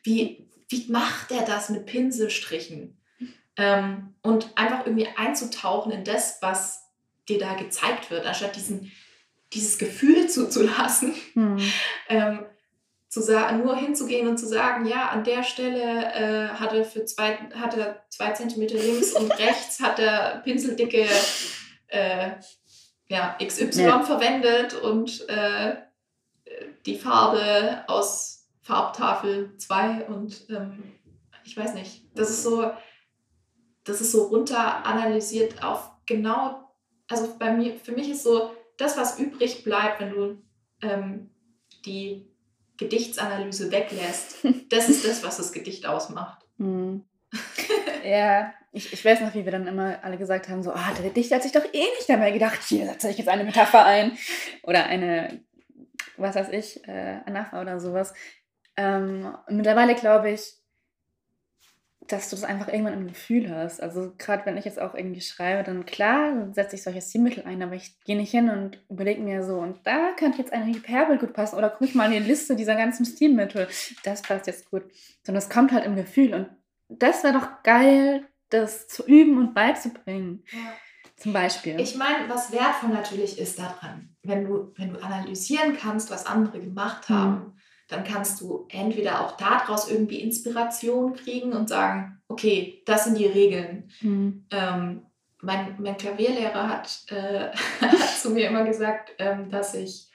[0.02, 2.98] Wie, wie macht er das mit Pinselstrichen?
[3.58, 6.90] Ähm, und einfach irgendwie einzutauchen in das, was
[7.30, 8.92] dir da gezeigt wird, anstatt diesen,
[9.54, 11.74] dieses Gefühl zuzulassen, mhm.
[12.10, 12.46] ähm,
[13.10, 17.06] zu sagen, nur hinzugehen und zu sagen, ja, an der Stelle äh, hat, er für
[17.06, 21.06] zwei, hat er zwei Zentimeter links und rechts hat er pinseldicke
[21.88, 22.32] äh,
[23.08, 24.02] ja, XY ja.
[24.02, 25.76] verwendet und äh,
[26.88, 30.84] die Farbe aus Farbtafel 2 und ähm,
[31.44, 32.72] ich weiß nicht, das ist so,
[33.84, 36.70] das ist so runter analysiert auf genau,
[37.08, 40.42] also bei mir, für mich ist so, das, was übrig bleibt, wenn du
[40.82, 41.30] ähm,
[41.86, 42.28] die
[42.78, 44.38] Gedichtsanalyse weglässt,
[44.70, 46.44] das ist das, was das Gedicht ausmacht.
[46.58, 47.04] Mhm.
[48.04, 51.02] ja, ich, ich weiß noch, wie wir dann immer alle gesagt haben, so, ah, oh,
[51.02, 53.86] der Dichter hat sich doch eh nicht dabei gedacht, hier setze ich jetzt eine Metapher
[53.86, 54.18] ein
[54.64, 55.44] oder eine,
[56.18, 58.14] was weiß ich, äh, Anapha oder sowas.
[58.76, 60.54] Ähm, mittlerweile glaube ich,
[62.08, 63.82] dass du das einfach irgendwann im Gefühl hast.
[63.82, 67.62] Also gerade wenn ich jetzt auch irgendwie schreibe, dann klar, setze ich solche Stilmittel ein,
[67.62, 71.18] aber ich gehe nicht hin und überlege mir so, und da könnte jetzt eine Hyperbel
[71.18, 73.68] gut passen oder gucke ich mal in die Liste dieser ganzen Stilmittel,
[74.04, 74.84] das passt jetzt gut.
[75.24, 76.48] Sondern es kommt halt im Gefühl und
[76.90, 80.44] das wäre doch geil, das zu üben und beizubringen.
[80.52, 80.60] Ja.
[81.16, 81.80] Zum Beispiel.
[81.80, 86.60] Ich meine, was wertvoll natürlich ist daran, wenn du, wenn du analysieren kannst, was andere
[86.60, 87.54] gemacht haben, mhm
[87.94, 93.28] dann kannst du entweder auch daraus irgendwie Inspiration kriegen und sagen, okay, das sind die
[93.28, 93.92] Regeln.
[94.02, 94.46] Mhm.
[94.50, 95.02] Ähm,
[95.42, 97.50] mein, mein Klavierlehrer hat, äh,
[97.82, 100.10] hat zu mir immer gesagt, ähm, dass ich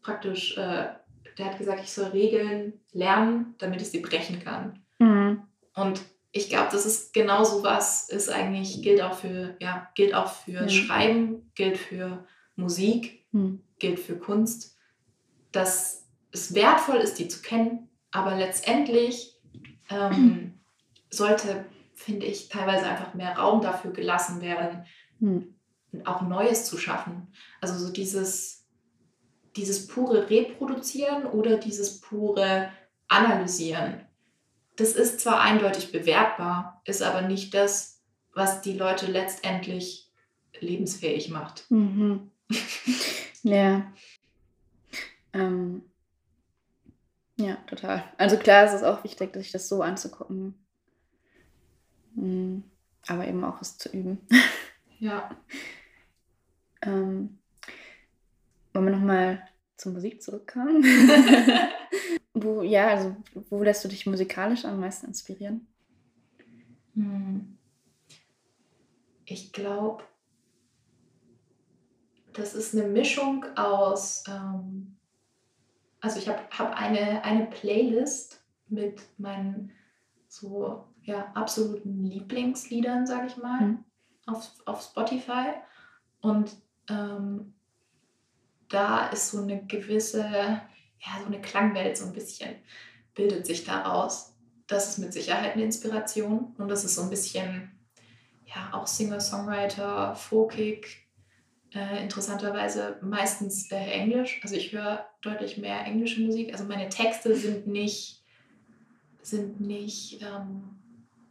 [0.00, 0.90] praktisch, äh,
[1.36, 4.80] der hat gesagt, ich soll Regeln lernen, damit ich sie brechen kann.
[4.98, 5.42] Mhm.
[5.74, 6.00] Und
[6.30, 10.30] ich glaube, das ist genau so was, ist eigentlich, gilt auch für, ja, gilt auch
[10.30, 10.68] für mhm.
[10.68, 13.62] Schreiben, gilt für Musik, mhm.
[13.80, 14.76] gilt für Kunst,
[15.50, 15.97] dass
[16.32, 19.38] es wertvoll ist, die zu kennen, aber letztendlich
[19.90, 20.60] ähm,
[21.10, 21.64] sollte,
[21.94, 24.84] finde ich, teilweise einfach mehr Raum dafür gelassen werden,
[25.20, 25.54] hm.
[26.04, 27.28] auch Neues zu schaffen.
[27.60, 28.66] Also so dieses,
[29.56, 32.70] dieses pure Reproduzieren oder dieses pure
[33.10, 34.02] Analysieren.
[34.76, 38.02] das ist zwar eindeutig bewertbar, ist aber nicht das,
[38.34, 40.12] was die Leute letztendlich
[40.60, 41.64] lebensfähig macht.
[41.70, 42.30] Mhm.
[43.42, 43.90] ja.
[45.32, 45.87] Ähm,
[47.38, 48.04] ja, total.
[48.18, 50.54] Also klar, es ist auch wichtig, sich das so anzugucken.
[52.14, 52.64] Mhm.
[53.06, 54.20] Aber eben auch es zu üben.
[55.00, 55.30] Ja.
[56.82, 57.38] ähm,
[58.72, 60.82] wollen wir nochmal zur Musik zurückkommen?
[62.34, 63.14] wo, ja, also
[63.48, 65.68] wo lässt du dich musikalisch am meisten inspirieren?
[66.94, 67.58] Hm.
[69.24, 70.02] Ich glaube,
[72.32, 74.97] das ist eine Mischung aus, ähm,
[76.00, 79.72] also ich habe hab eine, eine Playlist mit meinen
[80.28, 83.84] so ja, absoluten Lieblingsliedern, sage ich mal, mhm.
[84.26, 85.54] auf, auf Spotify.
[86.20, 86.52] Und
[86.90, 87.54] ähm,
[88.68, 92.56] da ist so eine gewisse, ja, so eine Klangwelt so ein bisschen,
[93.14, 94.34] bildet sich daraus.
[94.66, 97.72] Das ist mit Sicherheit eine Inspiration und das ist so ein bisschen,
[98.44, 101.07] ja, auch Singer-Songwriter, folkig,
[101.74, 104.40] äh, interessanterweise meistens äh, Englisch.
[104.42, 106.52] Also ich höre deutlich mehr englische Musik.
[106.52, 108.22] Also meine Texte sind nicht,
[109.22, 110.78] sind nicht ähm,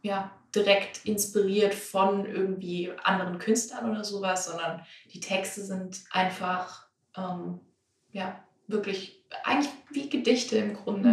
[0.02, 6.86] ja, direkt inspiriert von irgendwie anderen Künstlern oder sowas, sondern die Texte sind einfach
[7.16, 7.60] ähm,
[8.12, 11.08] ja, wirklich eigentlich wie Gedichte im Grunde.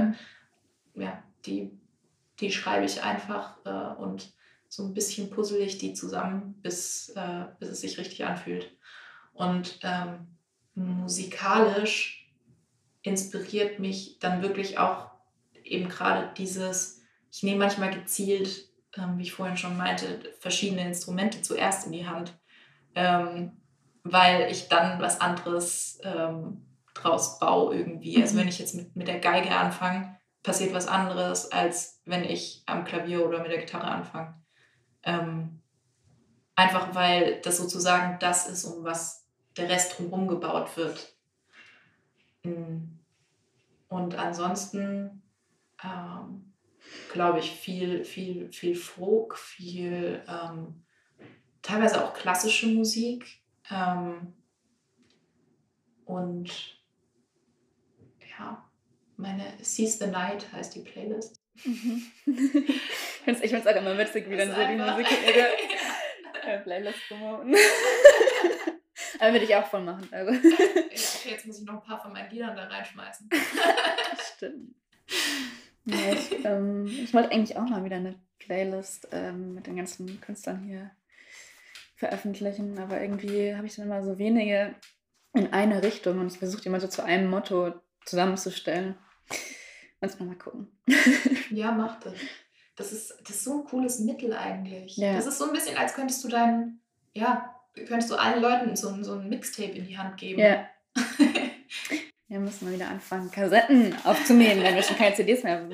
[0.94, 1.02] Mhm.
[1.02, 1.72] Ja, die,
[2.40, 4.34] die schreibe ich einfach äh, und
[4.70, 8.72] so ein bisschen puzzle ich die zusammen, bis, äh, bis es sich richtig anfühlt.
[9.36, 10.38] Und ähm,
[10.76, 12.32] musikalisch
[13.02, 15.12] inspiriert mich dann wirklich auch
[15.64, 21.42] eben gerade dieses, ich nehme manchmal gezielt, ähm, wie ich vorhin schon meinte, verschiedene Instrumente
[21.42, 22.34] zuerst in die Hand,
[22.96, 23.62] ähm,
[24.04, 28.22] weil ich dann was anderes ähm, draus baue irgendwie.
[28.22, 28.40] Also mhm.
[28.40, 32.86] wenn ich jetzt mit, mit der Geige anfange, passiert was anderes, als wenn ich am
[32.86, 34.42] Klavier oder mit der Gitarre anfange.
[35.04, 35.62] Ähm,
[36.56, 39.25] einfach weil das sozusagen das ist, um was
[39.58, 41.16] der Rest drumherum gebaut wird.
[42.44, 45.22] Und ansonsten
[45.84, 46.54] ähm,
[47.12, 50.84] glaube ich viel, viel, viel Folk, viel ähm,
[51.62, 53.42] teilweise auch klassische Musik.
[53.72, 54.34] Ähm,
[56.06, 56.80] und
[58.38, 58.70] ja,
[59.18, 61.42] meine Seize the Night heißt die Playlist.
[61.64, 62.04] Mhm.
[62.26, 66.62] ich finde es auch immer witzig, wie dann so die Musik ihre.
[66.64, 67.56] Playlist promoten.
[69.20, 70.08] Aber würde ich auch voll machen.
[70.12, 70.34] Also.
[71.26, 73.28] Okay, jetzt muss ich noch ein paar von meinen Liedern da reinschmeißen.
[74.36, 74.76] Stimmt.
[75.86, 80.22] Ja, ich, ähm, ich wollte eigentlich auch mal wieder eine Playlist ähm, mit den ganzen
[80.22, 80.92] Künstlern hier
[81.96, 84.76] veröffentlichen, aber irgendwie habe ich dann immer so wenige
[85.34, 87.74] in eine Richtung und ich versuche die immer so zu einem Motto
[88.06, 88.96] zusammenzustellen.
[90.00, 90.68] Muss mal gucken.
[91.50, 92.14] ja, mach das.
[92.76, 94.98] Das ist, das ist so ein cooles Mittel eigentlich.
[94.98, 95.14] Ja.
[95.14, 96.82] Das ist so ein bisschen, als könntest du deinen,
[97.14, 100.40] ja, könntest du allen Leuten so, so ein Mixtape in die Hand geben.
[100.40, 100.68] Ja.
[102.28, 105.68] wir müssen mal wieder anfangen, Kassetten aufzunehmen, wenn wir schon keine CDs mehr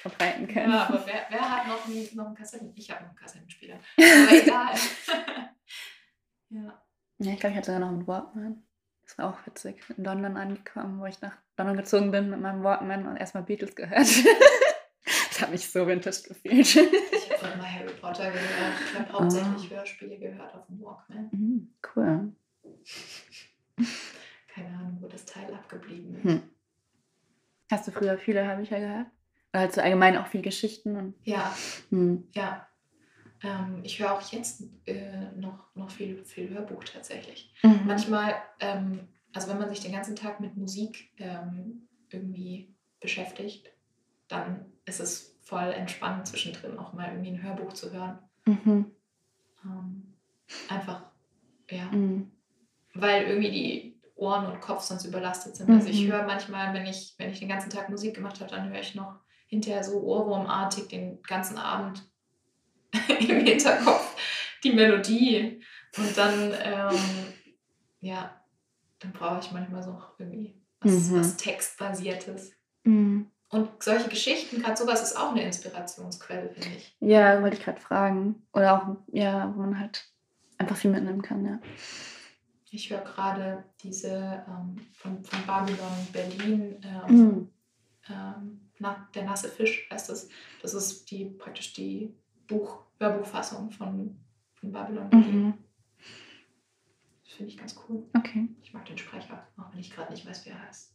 [0.00, 0.72] verbreiten können.
[0.72, 2.72] Ja, aber wer, wer hat noch einen, noch einen Kassetten?
[2.74, 3.78] Ich habe noch einen Kassettenspieler.
[3.98, 4.74] Aber egal.
[6.50, 6.82] ja.
[7.18, 8.62] Ja, ich glaube, ich hatte sogar noch einen Walkman.
[9.04, 9.82] Das war auch witzig.
[9.96, 13.76] In London angekommen, wo ich nach London gezogen bin mit meinem Walkman und erstmal Beatles
[13.76, 14.08] gehört.
[15.42, 16.76] Hat mich so vintage gefühlt
[17.42, 18.74] habe mal Harry Potter gehört.
[18.84, 19.74] Ich habe hauptsächlich oh.
[19.74, 21.28] Hörspiele gehört auf dem Walkman.
[21.32, 22.32] Mhm, cool.
[24.48, 26.24] Keine Ahnung, wo das Teil abgeblieben ist.
[26.24, 26.42] Hm.
[27.70, 29.06] Hast du früher viele Hörbücher gehört?
[29.52, 31.14] Oder hast du allgemein auch viel Geschichten?
[31.24, 31.54] ja,
[31.90, 32.28] hm.
[32.32, 32.66] ja.
[33.42, 37.52] Ähm, ich höre auch jetzt äh, noch, noch viel, viel Hörbuch tatsächlich.
[37.64, 37.80] Mhm.
[37.86, 43.72] Manchmal, ähm, also wenn man sich den ganzen Tag mit Musik ähm, irgendwie beschäftigt,
[44.28, 48.18] dann ist es voll entspannt zwischendrin auch mal irgendwie ein Hörbuch zu hören.
[48.46, 48.90] Mhm.
[49.64, 50.14] Ähm,
[50.68, 51.02] einfach,
[51.70, 51.86] ja.
[51.86, 52.30] Mhm.
[52.94, 55.70] Weil irgendwie die Ohren und Kopf sonst überlastet sind.
[55.70, 56.12] Also ich mhm.
[56.12, 58.94] höre manchmal, wenn ich, wenn ich den ganzen Tag Musik gemacht habe, dann höre ich
[58.94, 59.16] noch
[59.46, 62.08] hinterher so ohrwurmartig den ganzen Abend
[62.92, 64.16] im Hinterkopf
[64.62, 65.60] die Melodie.
[65.98, 66.98] Und dann, ähm,
[68.00, 68.40] ja,
[69.00, 71.20] dann brauche ich manchmal so irgendwie was, mhm.
[71.20, 72.52] was Textbasiertes.
[72.84, 73.31] Mhm.
[73.52, 76.96] Und solche Geschichten, gerade sowas ist auch eine Inspirationsquelle, finde ich.
[77.00, 78.46] Ja, wollte ich gerade fragen.
[78.54, 80.10] Oder auch, ja, wo man halt
[80.56, 81.60] einfach viel mitnehmen kann, ja.
[82.70, 87.50] Ich höre gerade diese ähm, von, von Babylon Berlin, ähm, mm.
[88.08, 90.30] ähm, na, Der nasse Fisch heißt das.
[90.62, 94.18] Das ist die praktisch die Buch, Hörbuchfassung von,
[94.54, 95.44] von Babylon Berlin.
[95.44, 95.54] Mhm.
[97.24, 98.02] Das finde ich ganz cool.
[98.16, 98.48] Okay.
[98.62, 100.94] Ich mag den Sprecher, auch wenn ich gerade nicht weiß, wie er heißt.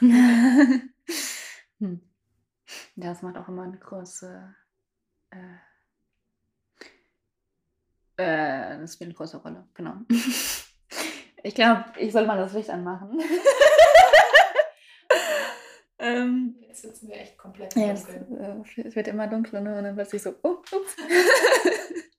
[1.80, 2.00] Hm.
[2.96, 4.54] Ja, das macht auch immer eine große,
[5.30, 5.56] äh
[8.16, 9.96] äh, das spielt eine große Rolle, genau.
[11.44, 13.20] Ich glaube, ich soll mal das Licht anmachen.
[16.00, 19.76] Ähm, Jetzt sitzen wir echt komplett ja, es, äh, es, wird immer dunkler ne?
[19.76, 20.96] und dann plötzlich so, oh, ups.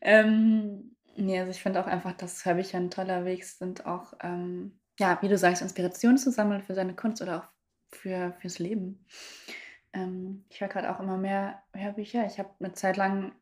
[0.00, 4.80] ähm, nee, also ich finde auch einfach, dass Hörbücher ein toller Weg sind, auch, ähm,
[4.98, 7.51] ja, wie du sagst, Inspiration zu sammeln für seine Kunst oder auch
[7.94, 9.04] für, fürs Leben.
[9.92, 12.26] Ähm, ich höre gerade auch immer mehr Hörbücher.
[12.26, 13.32] Ich habe eine Zeit lang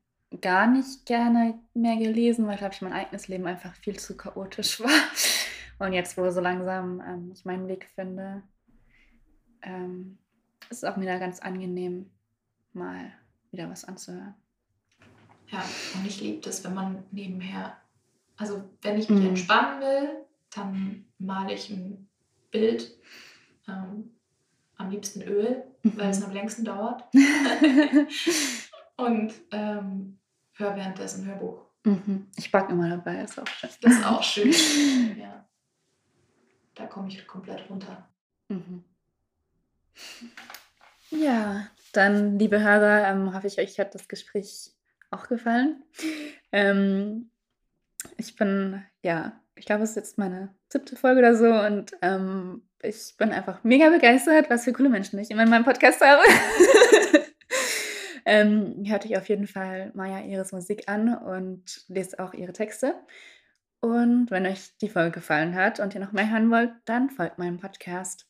[0.41, 4.81] gar nicht gerne mehr gelesen, weil, glaube ich, mein eigenes Leben einfach viel zu chaotisch
[4.81, 5.87] war.
[5.87, 8.43] Und jetzt, wo so langsam ähm, ich meinen Weg finde,
[9.63, 10.19] ähm,
[10.69, 12.11] ist es auch wieder ganz angenehm,
[12.73, 13.13] mal
[13.51, 14.35] wieder was anzuhören.
[15.49, 17.77] Ja, und ich liebe das, wenn man nebenher,
[18.37, 19.31] also wenn ich mich mhm.
[19.31, 22.09] entspannen will, dann male ich ein
[22.51, 22.97] Bild,
[23.67, 24.13] ähm,
[24.81, 25.97] am liebsten Öl, mhm.
[25.97, 27.05] weil es am längsten dauert.
[28.97, 30.19] und ähm,
[30.55, 31.67] höre währenddessen Hörbuch.
[31.85, 32.29] Mhm.
[32.37, 33.71] Ich backe immer dabei, ist auch schön.
[33.83, 34.53] Das ist auch schön.
[35.19, 35.47] ja.
[36.75, 38.09] Da komme ich komplett runter.
[38.49, 38.85] Mhm.
[41.11, 44.73] Ja, dann, liebe Hörer, ähm, hoffe ich, euch hat das Gespräch
[45.11, 45.83] auch gefallen.
[46.53, 47.31] Ähm,
[48.17, 52.63] ich bin, ja, ich glaube, es ist jetzt meine siebte Folge oder so und ähm,
[52.83, 56.23] ich bin einfach mega begeistert, was für coole Menschen ich immer in meinem Podcast habe.
[58.25, 62.95] ähm, hört euch auf jeden Fall Maya Ihres Musik an und lest auch ihre Texte.
[63.81, 67.39] Und wenn euch die Folge gefallen hat und ihr noch mehr hören wollt, dann folgt
[67.39, 68.30] meinem Podcast.